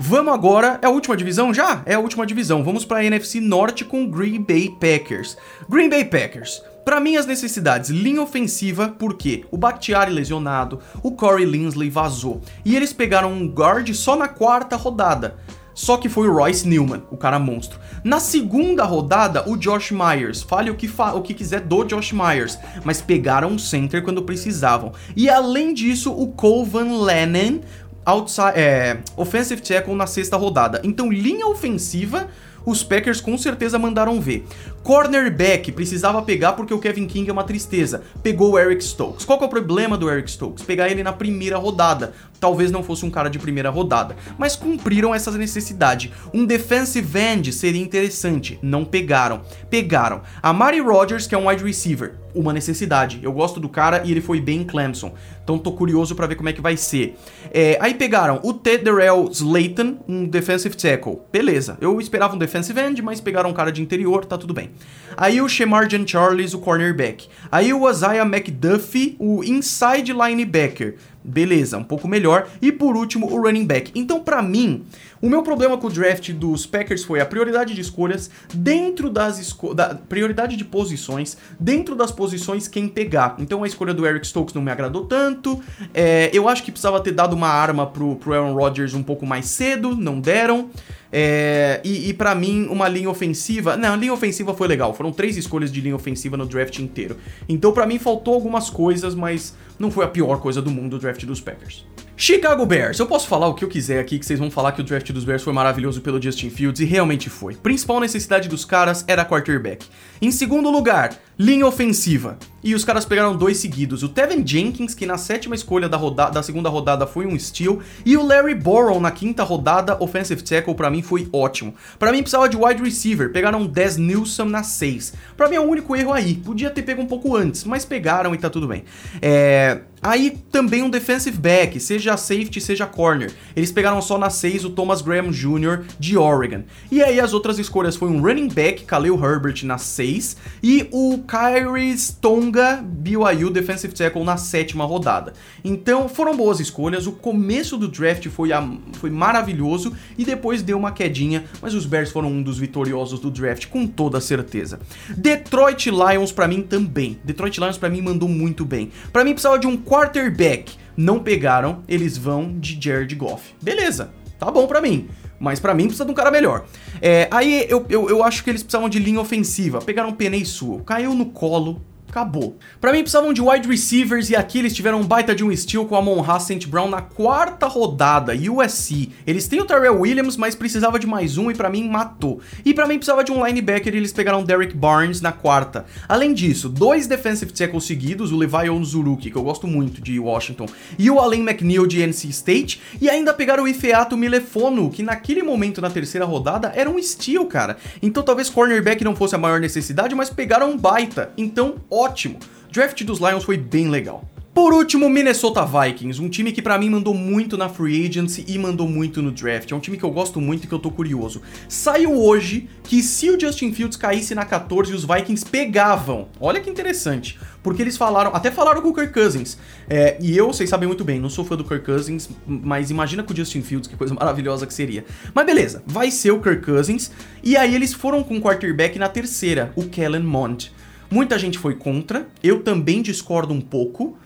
Vamos 0.00 0.32
agora, 0.32 0.78
é 0.80 0.86
a 0.86 0.90
última 0.90 1.16
divisão 1.16 1.52
já? 1.52 1.82
É 1.84 1.94
a 1.94 1.98
última 1.98 2.24
divisão. 2.24 2.62
Vamos 2.62 2.84
para 2.84 2.98
a 2.98 3.04
NFC 3.04 3.40
Norte 3.40 3.84
com 3.84 4.08
Green 4.08 4.40
Bay 4.40 4.70
Packers. 4.70 5.36
Green 5.68 5.88
Bay 5.88 6.04
Packers. 6.04 6.62
Para 6.84 7.00
minhas 7.00 7.26
necessidades, 7.26 7.90
linha 7.90 8.22
ofensiva, 8.22 8.94
porque 8.96 9.44
o 9.50 9.56
Bakhtiari 9.56 10.12
lesionado, 10.12 10.78
o 11.02 11.10
Corey 11.10 11.44
Linsley 11.44 11.90
vazou. 11.90 12.40
E 12.64 12.76
eles 12.76 12.92
pegaram 12.92 13.32
um 13.32 13.48
guard 13.48 13.92
só 13.92 14.14
na 14.14 14.28
quarta 14.28 14.76
rodada. 14.76 15.36
Só 15.74 15.96
que 15.96 16.08
foi 16.08 16.28
o 16.28 16.32
Royce 16.32 16.66
Newman, 16.66 17.02
o 17.08 17.16
cara 17.16 17.38
monstro. 17.38 17.78
Na 18.02 18.18
segunda 18.18 18.84
rodada, 18.84 19.48
o 19.48 19.56
Josh 19.56 19.92
Myers. 19.92 20.42
Fale 20.42 20.70
o 20.70 20.74
que, 20.74 20.88
fa 20.88 21.12
o 21.14 21.22
que 21.22 21.32
quiser 21.32 21.60
do 21.60 21.84
Josh 21.84 22.12
Myers. 22.12 22.58
Mas 22.84 23.00
pegaram 23.00 23.50
um 23.50 23.58
center 23.58 24.02
quando 24.02 24.22
precisavam. 24.22 24.92
E 25.14 25.28
além 25.28 25.72
disso, 25.72 26.12
o 26.12 26.28
Colvan 26.32 27.00
Lennon, 27.02 27.60
outside, 28.08 28.52
é, 28.56 28.98
offensive 29.16 29.60
tackle 29.60 29.94
na 29.94 30.06
sexta 30.06 30.36
rodada. 30.36 30.80
Então, 30.82 31.12
linha 31.12 31.46
ofensiva 31.46 32.28
os 32.64 32.82
Packers 32.82 33.20
com 33.20 33.36
certeza 33.38 33.78
mandaram 33.78 34.20
ver. 34.20 34.46
Cornerback 34.88 35.70
precisava 35.70 36.22
pegar 36.22 36.54
porque 36.54 36.72
o 36.72 36.78
Kevin 36.78 37.06
King 37.06 37.28
é 37.28 37.32
uma 37.34 37.44
tristeza. 37.44 38.04
Pegou 38.22 38.52
o 38.52 38.58
Eric 38.58 38.82
Stokes. 38.82 39.26
Qual 39.26 39.38
é 39.38 39.44
o 39.44 39.48
problema 39.48 39.98
do 39.98 40.08
Eric 40.08 40.30
Stokes? 40.30 40.64
Pegar 40.64 40.88
ele 40.88 41.02
na 41.02 41.12
primeira 41.12 41.58
rodada. 41.58 42.14
Talvez 42.40 42.70
não 42.70 42.82
fosse 42.82 43.04
um 43.04 43.10
cara 43.10 43.28
de 43.28 43.38
primeira 43.38 43.68
rodada, 43.68 44.16
mas 44.38 44.54
cumpriram 44.54 45.14
essa 45.14 45.30
necessidade. 45.32 46.12
Um 46.32 46.46
defensive 46.46 47.18
end 47.18 47.52
seria 47.52 47.82
interessante. 47.82 48.58
Não 48.62 48.84
pegaram. 48.84 49.42
Pegaram 49.68 50.22
a 50.40 50.52
Mari 50.52 50.80
Rogers, 50.80 51.26
que 51.26 51.34
é 51.34 51.38
um 51.38 51.48
wide 51.48 51.64
receiver. 51.64 52.14
Uma 52.34 52.52
necessidade. 52.52 53.18
Eu 53.22 53.32
gosto 53.32 53.58
do 53.58 53.68
cara 53.68 54.02
e 54.04 54.12
ele 54.12 54.20
foi 54.20 54.40
bem 54.40 54.60
em 54.60 54.64
Clemson. 54.64 55.12
Então 55.42 55.58
tô 55.58 55.72
curioso 55.72 56.14
para 56.14 56.26
ver 56.26 56.36
como 56.36 56.48
é 56.48 56.52
que 56.52 56.60
vai 56.60 56.76
ser. 56.76 57.16
É, 57.52 57.76
aí 57.80 57.94
pegaram 57.94 58.38
o 58.44 58.52
Tedderell 58.52 59.28
Slayton, 59.32 59.98
um 60.06 60.26
defensive 60.26 60.76
tackle. 60.76 61.18
Beleza. 61.32 61.76
Eu 61.80 61.98
esperava 62.00 62.36
um 62.36 62.38
defensive 62.38 62.78
end, 62.78 63.02
mas 63.02 63.20
pegaram 63.20 63.50
um 63.50 63.54
cara 63.54 63.72
de 63.72 63.82
interior, 63.82 64.24
tá 64.24 64.38
tudo 64.38 64.54
bem. 64.54 64.70
Aí 65.16 65.40
o 65.40 65.48
Shemarjan 65.48 66.06
Charles, 66.06 66.54
o 66.54 66.58
cornerback. 66.58 67.28
Aí 67.50 67.72
o 67.72 67.88
Isaiah 67.90 68.24
McDuffie, 68.24 69.16
o 69.18 69.42
inside 69.42 70.12
linebacker. 70.12 70.96
Beleza, 71.22 71.76
um 71.76 71.84
pouco 71.84 72.06
melhor. 72.06 72.48
E 72.62 72.70
por 72.70 72.96
último, 72.96 73.32
o 73.32 73.42
running 73.42 73.66
back. 73.66 73.90
Então, 73.94 74.20
para 74.20 74.40
mim, 74.40 74.84
o 75.20 75.28
meu 75.28 75.42
problema 75.42 75.76
com 75.76 75.88
o 75.88 75.90
draft 75.90 76.30
dos 76.32 76.64
Packers 76.64 77.02
foi 77.02 77.20
a 77.20 77.26
prioridade 77.26 77.74
de 77.74 77.80
escolhas 77.80 78.30
dentro 78.54 79.10
das 79.10 79.38
esco 79.38 79.74
da 79.74 79.94
prioridade 79.94 80.56
de 80.56 80.64
posições, 80.64 81.36
dentro 81.58 81.96
das 81.96 82.12
posições 82.12 82.68
quem 82.68 82.88
pegar. 82.88 83.36
Então 83.38 83.64
a 83.64 83.66
escolha 83.66 83.92
do 83.92 84.06
Eric 84.06 84.26
Stokes 84.26 84.54
não 84.54 84.62
me 84.62 84.70
agradou 84.70 85.06
tanto. 85.06 85.60
É, 85.92 86.30
eu 86.32 86.48
acho 86.48 86.62
que 86.62 86.70
precisava 86.70 87.00
ter 87.00 87.12
dado 87.12 87.34
uma 87.34 87.48
arma 87.48 87.86
pro, 87.86 88.14
pro 88.16 88.32
Aaron 88.32 88.54
Rodgers 88.54 88.94
um 88.94 89.02
pouco 89.02 89.26
mais 89.26 89.46
cedo, 89.46 89.96
não 89.96 90.20
deram. 90.20 90.70
É, 91.10 91.80
e, 91.82 92.10
e 92.10 92.14
para 92.14 92.34
mim, 92.34 92.66
uma 92.70 92.86
linha 92.86 93.10
ofensiva. 93.10 93.76
Não, 93.76 93.94
a 93.94 93.96
linha 93.96 94.12
ofensiva 94.12 94.54
foi 94.54 94.68
legal. 94.68 94.94
Foram 94.94 95.10
três 95.10 95.36
escolhas 95.36 95.72
de 95.72 95.80
linha 95.80 95.96
ofensiva 95.96 96.36
no 96.36 96.46
draft 96.46 96.78
inteiro. 96.78 97.16
Então, 97.48 97.72
para 97.72 97.86
mim, 97.86 97.98
faltou 97.98 98.34
algumas 98.34 98.70
coisas, 98.70 99.14
mas 99.14 99.54
não 99.78 99.90
foi 99.90 100.04
a 100.04 100.08
pior 100.08 100.40
coisa 100.40 100.60
do 100.60 100.70
mundo 100.70 100.96
o 100.96 100.98
draft 100.98 101.24
dos 101.24 101.40
Packers. 101.40 101.84
Chicago 102.16 102.66
Bears. 102.66 102.98
Eu 102.98 103.06
posso 103.06 103.28
falar 103.28 103.46
o 103.46 103.54
que 103.54 103.64
eu 103.64 103.68
quiser 103.68 104.00
aqui, 104.00 104.18
que 104.18 104.26
vocês 104.26 104.40
vão 104.40 104.50
falar 104.50 104.72
que 104.72 104.80
o 104.80 104.84
draft 104.84 105.12
dos 105.12 105.24
Bears 105.24 105.42
foi 105.42 105.52
maravilhoso 105.52 106.00
pelo 106.00 106.20
Justin 106.20 106.50
Fields, 106.50 106.80
e 106.80 106.84
realmente 106.84 107.30
foi. 107.30 107.54
Principal 107.54 108.00
necessidade 108.00 108.48
dos 108.48 108.64
caras 108.64 109.04
era 109.06 109.24
quarterback. 109.24 109.86
Em 110.20 110.32
segundo 110.32 110.68
lugar, 110.68 111.16
linha 111.38 111.66
ofensiva. 111.66 112.36
E 112.62 112.74
os 112.74 112.84
caras 112.84 113.04
pegaram 113.04 113.36
dois 113.36 113.58
seguidos. 113.58 114.02
O 114.02 114.08
Tevin 114.08 114.44
Jenkins, 114.44 114.92
que 114.92 115.06
na 115.06 115.16
sétima 115.16 115.54
escolha 115.54 115.88
da, 115.88 115.96
da 116.30 116.42
segunda 116.42 116.68
rodada 116.68 117.06
foi 117.06 117.24
um 117.24 117.38
steal, 117.38 117.78
e 118.04 118.16
o 118.16 118.26
Larry 118.26 118.56
Borrow 118.56 119.00
na 119.00 119.12
quinta 119.12 119.44
rodada, 119.44 119.96
offensive 120.02 120.42
tackle, 120.42 120.74
para 120.74 120.90
mim 120.90 121.00
foi 121.00 121.28
ótimo. 121.32 121.72
Para 121.98 122.10
mim 122.10 122.18
precisava 122.18 122.48
de 122.48 122.56
wide 122.56 122.82
receiver, 122.82 123.30
pegaram 123.30 123.64
Des 123.64 123.96
Nilsson 123.96 124.46
na 124.46 124.64
6. 124.64 125.14
Para 125.36 125.48
mim 125.48 125.54
é 125.54 125.60
o 125.60 125.64
único 125.64 125.94
erro 125.94 126.12
aí. 126.12 126.34
Podia 126.34 126.68
ter 126.68 126.82
pego 126.82 127.00
um 127.00 127.06
pouco 127.06 127.36
antes, 127.36 127.62
mas 127.62 127.84
pegaram 127.84 128.34
e 128.34 128.38
tá 128.38 128.50
tudo 128.50 128.66
bem. 128.66 128.82
É... 129.22 129.82
Aí 130.00 130.38
também 130.52 130.82
um 130.82 130.90
defensive 130.90 131.36
back, 131.36 131.80
seja 131.80 132.16
safety, 132.16 132.60
seja 132.60 132.86
corner. 132.86 133.32
Eles 133.56 133.72
pegaram 133.72 134.00
só 134.00 134.16
na 134.16 134.30
6 134.30 134.64
o 134.64 134.70
Thomas 134.70 135.02
Graham 135.02 135.30
Jr. 135.30 135.84
de 135.98 136.16
Oregon. 136.16 136.62
E 136.90 137.02
aí 137.02 137.18
as 137.18 137.32
outras 137.32 137.58
escolhas 137.58 137.96
foi 137.96 138.08
um 138.08 138.22
running 138.22 138.48
back, 138.48 138.84
Khalil 138.84 139.14
Herbert 139.16 139.64
na 139.64 139.76
6, 139.76 140.36
e 140.62 140.88
o 140.92 141.18
Kyrie 141.28 141.94
Tonga 142.22 142.82
BYU 142.82 143.50
Defensive 143.50 143.92
Tackle 143.92 144.24
na 144.24 144.38
sétima 144.38 144.86
rodada. 144.86 145.34
Então 145.62 146.08
foram 146.08 146.34
boas 146.34 146.58
escolhas, 146.58 147.06
o 147.06 147.12
começo 147.12 147.76
do 147.76 147.86
draft 147.86 148.26
foi, 148.28 148.50
a, 148.50 148.66
foi 148.94 149.10
maravilhoso 149.10 149.94
e 150.16 150.24
depois 150.24 150.62
deu 150.62 150.78
uma 150.78 150.90
quedinha, 150.90 151.44
mas 151.60 151.74
os 151.74 151.84
Bears 151.84 152.10
foram 152.10 152.28
um 152.28 152.42
dos 152.42 152.58
vitoriosos 152.58 153.20
do 153.20 153.30
draft 153.30 153.66
com 153.66 153.86
toda 153.86 154.22
certeza. 154.22 154.80
Detroit 155.14 155.90
Lions 155.90 156.32
para 156.32 156.48
mim 156.48 156.62
também. 156.62 157.18
Detroit 157.22 157.60
Lions 157.60 157.76
para 157.76 157.90
mim 157.90 158.00
mandou 158.00 158.28
muito 158.28 158.64
bem. 158.64 158.90
Para 159.12 159.22
mim 159.22 159.32
precisava 159.32 159.58
de 159.58 159.66
um 159.66 159.76
quarterback. 159.76 160.76
Não 160.96 161.20
pegaram, 161.20 161.82
eles 161.86 162.16
vão 162.16 162.58
de 162.58 162.78
Jared 162.80 163.14
Goff. 163.14 163.54
Beleza, 163.62 164.10
tá 164.38 164.50
bom 164.50 164.66
para 164.66 164.80
mim. 164.80 165.08
Mas 165.38 165.60
para 165.60 165.74
mim 165.74 165.84
precisa 165.84 166.04
de 166.04 166.10
um 166.10 166.14
cara 166.14 166.30
melhor. 166.30 166.64
É, 167.00 167.28
aí 167.30 167.66
eu, 167.68 167.86
eu, 167.88 168.08
eu, 168.08 168.24
acho 168.24 168.42
que 168.42 168.50
eles 168.50 168.62
precisavam 168.62 168.88
de 168.88 168.98
linha 168.98 169.20
ofensiva. 169.20 169.80
Pegaram 169.80 170.10
o 170.10 170.14
Penei 170.14 170.44
Sua. 170.44 170.80
Caiu 170.82 171.14
no 171.14 171.26
colo 171.26 171.80
acabou. 172.08 172.56
Para 172.80 172.92
mim 172.92 173.00
precisavam 173.00 173.32
de 173.32 173.40
wide 173.40 173.68
receivers 173.68 174.30
e 174.30 174.36
aqui 174.36 174.58
eles 174.58 174.74
tiveram 174.74 175.00
um 175.00 175.06
baita 175.06 175.34
de 175.34 175.44
um 175.44 175.54
steal 175.54 175.84
com 175.84 175.94
a 175.94 176.02
Monra 176.02 176.40
St. 176.40 176.66
Brown 176.66 176.88
na 176.88 177.02
quarta 177.02 177.66
rodada, 177.66 178.32
USC. 178.34 179.10
Eles 179.26 179.46
têm 179.46 179.60
o 179.60 179.64
Terrell 179.64 180.00
Williams, 180.00 180.36
mas 180.36 180.54
precisava 180.54 180.98
de 180.98 181.06
mais 181.06 181.36
um 181.36 181.50
e 181.50 181.54
para 181.54 181.68
mim 181.68 181.88
matou. 181.88 182.40
E 182.64 182.72
para 182.72 182.86
mim 182.86 182.96
precisava 182.96 183.22
de 183.22 183.30
um 183.30 183.44
linebacker 183.44 183.94
e 183.94 183.98
eles 183.98 184.12
pegaram 184.12 184.42
Derek 184.42 184.74
Barnes 184.74 185.20
na 185.20 185.32
quarta. 185.32 185.84
Além 186.08 186.32
disso, 186.32 186.68
dois 186.68 187.06
defensive 187.06 187.52
tackles 187.52 187.84
seguidos, 187.84 188.32
o 188.32 188.36
Levi 188.36 188.70
Onzuruki, 188.70 189.30
que 189.30 189.36
eu 189.36 189.42
gosto 189.42 189.66
muito 189.66 190.00
de 190.00 190.18
Washington, 190.18 190.66
e 190.98 191.10
o 191.10 191.18
Allen 191.18 191.42
McNeil 191.42 191.86
de 191.86 192.00
NC 192.00 192.28
State, 192.28 192.80
e 193.00 193.08
ainda 193.08 193.32
pegaram 193.34 193.64
o 193.64 193.68
Ifeato 193.68 194.16
Milefono, 194.16 194.90
que 194.90 195.02
naquele 195.02 195.42
momento 195.42 195.80
na 195.80 195.90
terceira 195.90 196.24
rodada 196.24 196.72
era 196.74 196.88
um 196.88 197.00
steal, 197.02 197.46
cara. 197.46 197.76
Então 198.02 198.22
talvez 198.22 198.48
cornerback 198.48 199.04
não 199.04 199.14
fosse 199.14 199.34
a 199.34 199.38
maior 199.38 199.60
necessidade, 199.60 200.14
mas 200.14 200.30
pegaram 200.30 200.70
um 200.70 200.76
baita. 200.76 201.32
Então, 201.36 201.76
ótimo. 201.98 202.38
O 202.68 202.72
draft 202.72 203.02
dos 203.04 203.18
Lions 203.18 203.44
foi 203.44 203.56
bem 203.56 203.88
legal. 203.88 204.24
Por 204.58 204.74
último, 204.74 205.08
Minnesota 205.08 205.64
Vikings, 205.64 206.20
um 206.20 206.28
time 206.28 206.50
que 206.50 206.60
para 206.60 206.76
mim 206.76 206.90
mandou 206.90 207.14
muito 207.14 207.56
na 207.56 207.68
free 207.68 208.04
agency 208.08 208.44
e 208.48 208.58
mandou 208.58 208.88
muito 208.88 209.22
no 209.22 209.30
draft. 209.30 209.70
É 209.70 209.74
um 209.76 209.78
time 209.78 209.96
que 209.96 210.02
eu 210.02 210.10
gosto 210.10 210.40
muito 210.40 210.64
e 210.64 210.66
que 210.66 210.74
eu 210.74 210.80
tô 210.80 210.90
curioso. 210.90 211.40
Saiu 211.68 212.20
hoje 212.20 212.68
que 212.82 213.00
se 213.00 213.30
o 213.30 213.38
Justin 213.38 213.72
Fields 213.72 213.96
caísse 213.96 214.34
na 214.34 214.44
14, 214.44 214.92
os 214.92 215.04
Vikings 215.04 215.46
pegavam. 215.46 216.26
Olha 216.40 216.60
que 216.60 216.68
interessante, 216.68 217.38
porque 217.62 217.80
eles 217.80 217.96
falaram, 217.96 218.34
até 218.34 218.50
falaram 218.50 218.82
com 218.82 218.88
o 218.88 218.92
Kirk 218.92 219.14
Cousins. 219.14 219.56
É, 219.88 220.18
e 220.20 220.36
eu, 220.36 220.48
vocês 220.48 220.68
sabem 220.68 220.88
muito 220.88 221.04
bem, 221.04 221.20
não 221.20 221.30
sou 221.30 221.44
fã 221.44 221.54
do 221.54 221.62
Kirk 221.62 221.84
Cousins, 221.84 222.28
mas 222.44 222.90
imagina 222.90 223.22
com 223.22 223.32
o 223.32 223.36
Justin 223.36 223.62
Fields, 223.62 223.86
que 223.86 223.96
coisa 223.96 224.12
maravilhosa 224.18 224.66
que 224.66 224.74
seria. 224.74 225.04
Mas 225.32 225.46
beleza, 225.46 225.84
vai 225.86 226.10
ser 226.10 226.32
o 226.32 226.40
Kirk 226.40 226.66
Cousins. 226.66 227.12
E 227.44 227.56
aí 227.56 227.76
eles 227.76 227.94
foram 227.94 228.24
com 228.24 228.36
o 228.36 228.40
quarterback 228.40 228.98
na 228.98 229.08
terceira, 229.08 229.72
o 229.76 229.84
Kellen 229.84 230.24
Mond. 230.24 230.72
Muita 231.10 231.38
gente 231.38 231.58
foi 231.58 231.74
contra, 231.74 232.28
eu 232.42 232.62
também 232.62 233.00
discordo 233.00 233.54
um 233.54 233.60
pouco, 233.62 234.18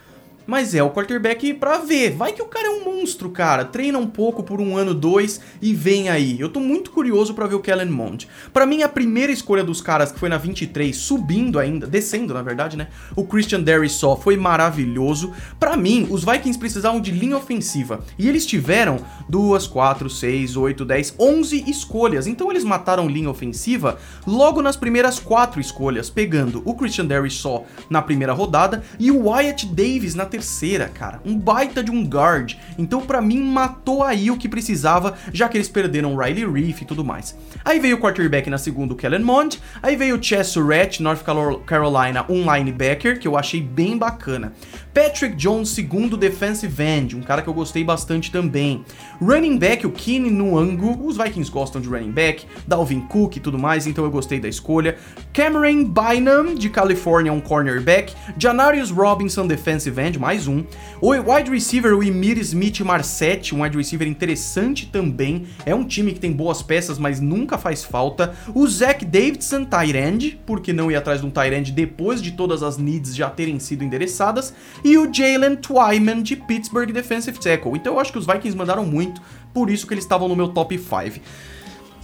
mas 0.46 0.74
é 0.74 0.82
o 0.82 0.90
quarterback 0.90 1.54
pra 1.54 1.78
ver. 1.78 2.10
Vai 2.10 2.32
que 2.32 2.42
o 2.42 2.46
cara 2.46 2.68
é 2.68 2.70
um 2.70 2.84
monstro, 2.84 3.30
cara. 3.30 3.64
Treina 3.64 3.98
um 3.98 4.06
pouco 4.06 4.42
por 4.42 4.60
um 4.60 4.76
ano, 4.76 4.94
dois 4.94 5.40
e 5.60 5.74
vem 5.74 6.08
aí. 6.08 6.38
Eu 6.40 6.48
tô 6.48 6.60
muito 6.60 6.90
curioso 6.90 7.34
para 7.34 7.46
ver 7.46 7.54
o 7.54 7.60
Kellen 7.60 7.90
Mond. 7.90 8.28
Para 8.52 8.66
mim, 8.66 8.82
a 8.82 8.88
primeira 8.88 9.32
escolha 9.32 9.64
dos 9.64 9.80
caras, 9.80 10.12
que 10.12 10.18
foi 10.18 10.28
na 10.28 10.38
23, 10.38 10.94
subindo 10.96 11.58
ainda, 11.58 11.86
descendo 11.86 12.34
na 12.34 12.42
verdade, 12.42 12.76
né? 12.76 12.88
O 13.14 13.24
Christian 13.24 13.60
Derry 13.60 13.88
só 13.88 14.16
foi 14.16 14.36
maravilhoso. 14.36 15.32
Para 15.58 15.76
mim, 15.76 16.06
os 16.10 16.24
Vikings 16.24 16.58
precisavam 16.58 17.00
de 17.00 17.10
linha 17.10 17.36
ofensiva. 17.36 18.04
E 18.18 18.28
eles 18.28 18.46
tiveram 18.46 18.98
duas, 19.28 19.66
quatro, 19.66 20.10
seis, 20.10 20.56
oito, 20.56 20.84
dez, 20.84 21.14
onze 21.18 21.62
escolhas. 21.68 22.26
Então 22.26 22.50
eles 22.50 22.64
mataram 22.64 23.08
linha 23.08 23.30
ofensiva 23.30 23.98
logo 24.26 24.62
nas 24.62 24.76
primeiras 24.76 25.18
quatro 25.18 25.60
escolhas, 25.60 26.10
pegando 26.10 26.62
o 26.64 26.74
Christian 26.74 27.06
Derry 27.06 27.30
só 27.30 27.64
na 27.88 28.02
primeira 28.02 28.32
rodada 28.32 28.82
e 28.98 29.10
o 29.10 29.28
Wyatt 29.28 29.66
Davis 29.66 30.14
na 30.14 30.26
terceira, 30.32 30.88
cara. 30.88 31.20
Um 31.26 31.38
baita 31.38 31.84
de 31.84 31.90
um 31.90 32.06
guard. 32.06 32.54
Então, 32.78 33.02
para 33.02 33.20
mim, 33.20 33.42
matou 33.42 34.02
aí 34.02 34.30
o 34.30 34.38
que 34.38 34.48
precisava, 34.48 35.14
já 35.30 35.46
que 35.46 35.58
eles 35.58 35.68
perderam 35.68 36.16
Riley 36.16 36.50
Reef 36.50 36.80
e 36.80 36.84
tudo 36.86 37.04
mais. 37.04 37.36
Aí 37.62 37.78
veio 37.78 37.96
o 37.96 38.00
quarterback 38.00 38.48
na 38.48 38.56
segunda, 38.56 38.94
o 38.94 38.96
Kellen 38.96 39.22
Mond. 39.22 39.60
Aí 39.82 39.94
veio 39.94 40.18
o 40.18 40.22
Chess 40.22 40.48
Surratt, 40.48 41.02
North 41.02 41.22
Carolina, 41.66 42.24
um 42.30 42.50
linebacker, 42.50 43.18
que 43.18 43.28
eu 43.28 43.36
achei 43.36 43.60
bem 43.60 43.98
bacana. 43.98 44.54
Patrick 44.94 45.36
Jones, 45.36 45.70
segundo 45.70 46.16
defensive 46.18 46.82
end, 46.82 47.16
um 47.16 47.22
cara 47.22 47.40
que 47.40 47.48
eu 47.48 47.54
gostei 47.54 47.82
bastante 47.82 48.30
também. 48.30 48.84
Running 49.20 49.56
back, 49.56 49.86
o 49.86 49.90
Keenan 49.90 50.30
Nuango, 50.30 51.06
os 51.06 51.16
Vikings 51.16 51.50
gostam 51.50 51.80
de 51.80 51.88
running 51.88 52.10
back, 52.10 52.46
Dalvin 52.66 53.00
Cook 53.00 53.36
e 53.36 53.40
tudo 53.40 53.58
mais, 53.58 53.86
então 53.86 54.04
eu 54.04 54.10
gostei 54.10 54.38
da 54.38 54.48
escolha. 54.48 54.96
Cameron 55.32 55.84
Bynum, 55.84 56.54
de 56.54 56.68
Califórnia, 56.68 57.32
um 57.32 57.40
cornerback. 57.40 58.14
Janarius 58.36 58.90
Robinson, 58.90 59.46
defensive 59.46 59.98
end, 59.98 60.18
mais 60.22 60.46
um. 60.46 60.64
O 61.00 61.10
wide 61.10 61.50
receiver, 61.50 61.92
o 61.94 62.00
Emir 62.00 62.38
Smith 62.38 62.78
Marset, 62.82 63.52
um 63.52 63.64
wide 63.64 63.76
receiver 63.76 64.06
interessante 64.06 64.86
também. 64.86 65.46
É 65.66 65.74
um 65.74 65.82
time 65.82 66.12
que 66.12 66.20
tem 66.20 66.30
boas 66.30 66.62
peças, 66.62 66.96
mas 66.96 67.18
nunca 67.18 67.58
faz 67.58 67.82
falta. 67.82 68.32
O 68.54 68.64
Zach 68.68 69.04
Davidson, 69.04 69.66
end, 69.92 70.40
porque 70.46 70.72
não 70.72 70.92
ir 70.92 70.94
atrás 70.94 71.20
de 71.20 71.26
um 71.26 71.32
end 71.52 71.72
depois 71.72 72.22
de 72.22 72.30
todas 72.30 72.62
as 72.62 72.78
needs 72.78 73.16
já 73.16 73.28
terem 73.28 73.58
sido 73.58 73.82
endereçadas 73.82 74.54
e 74.84 74.96
o 74.96 75.12
Jalen 75.12 75.56
Twyman 75.56 76.22
de 76.22 76.36
Pittsburgh 76.36 76.92
Defensive 76.92 77.40
Tackle. 77.40 77.72
Então 77.74 77.94
eu 77.94 77.98
acho 77.98 78.12
que 78.12 78.18
os 78.18 78.26
Vikings 78.26 78.56
mandaram 78.56 78.86
muito, 78.86 79.20
por 79.52 79.68
isso 79.68 79.88
que 79.88 79.94
eles 79.94 80.04
estavam 80.04 80.28
no 80.28 80.36
meu 80.36 80.50
top 80.50 80.78
5. 80.78 81.20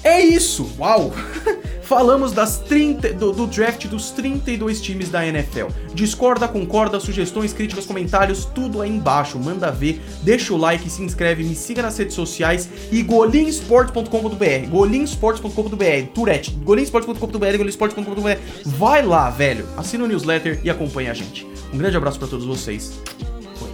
É 0.03 0.21
isso! 0.21 0.69
Uau! 0.77 1.13
Falamos 1.89 2.33
das 2.33 2.59
30, 2.59 3.15
do, 3.15 3.33
do, 3.33 3.47
draft 3.47 3.87
dos 3.87 4.11
32 4.11 4.83
times 4.83 5.09
da 5.09 5.27
NFL. 5.27 5.69
Discorda, 5.95 6.47
concorda, 6.47 7.01
sugestões, 7.01 7.55
críticas, 7.55 7.87
comentários, 7.87 8.45
tudo 8.45 8.83
aí 8.83 8.91
embaixo. 8.91 9.39
Manda 9.39 9.71
ver, 9.71 9.99
deixa 10.23 10.53
o 10.53 10.59
like, 10.59 10.91
se 10.91 11.01
inscreve, 11.01 11.43
me 11.43 11.55
siga 11.55 11.81
nas 11.81 11.97
redes 11.97 12.15
sociais 12.15 12.69
e 12.93 13.03
golinsports.com.br. 13.03 14.69
Golinsports.com.br. 14.69 16.13
Turete. 16.13 16.51
Golinsports.com.br, 16.63 17.57
golinsports.com.br. 17.57 18.39
Vai 18.67 19.03
lá, 19.03 19.31
velho. 19.31 19.67
Assina 19.75 20.05
o 20.05 20.07
newsletter 20.07 20.61
e 20.63 20.69
acompanha 20.69 21.13
a 21.13 21.15
gente. 21.15 21.47
Um 21.73 21.79
grande 21.79 21.97
abraço 21.97 22.19
para 22.19 22.29
todos 22.29 22.45
vocês. 22.45 23.01
Foi. 23.55 23.71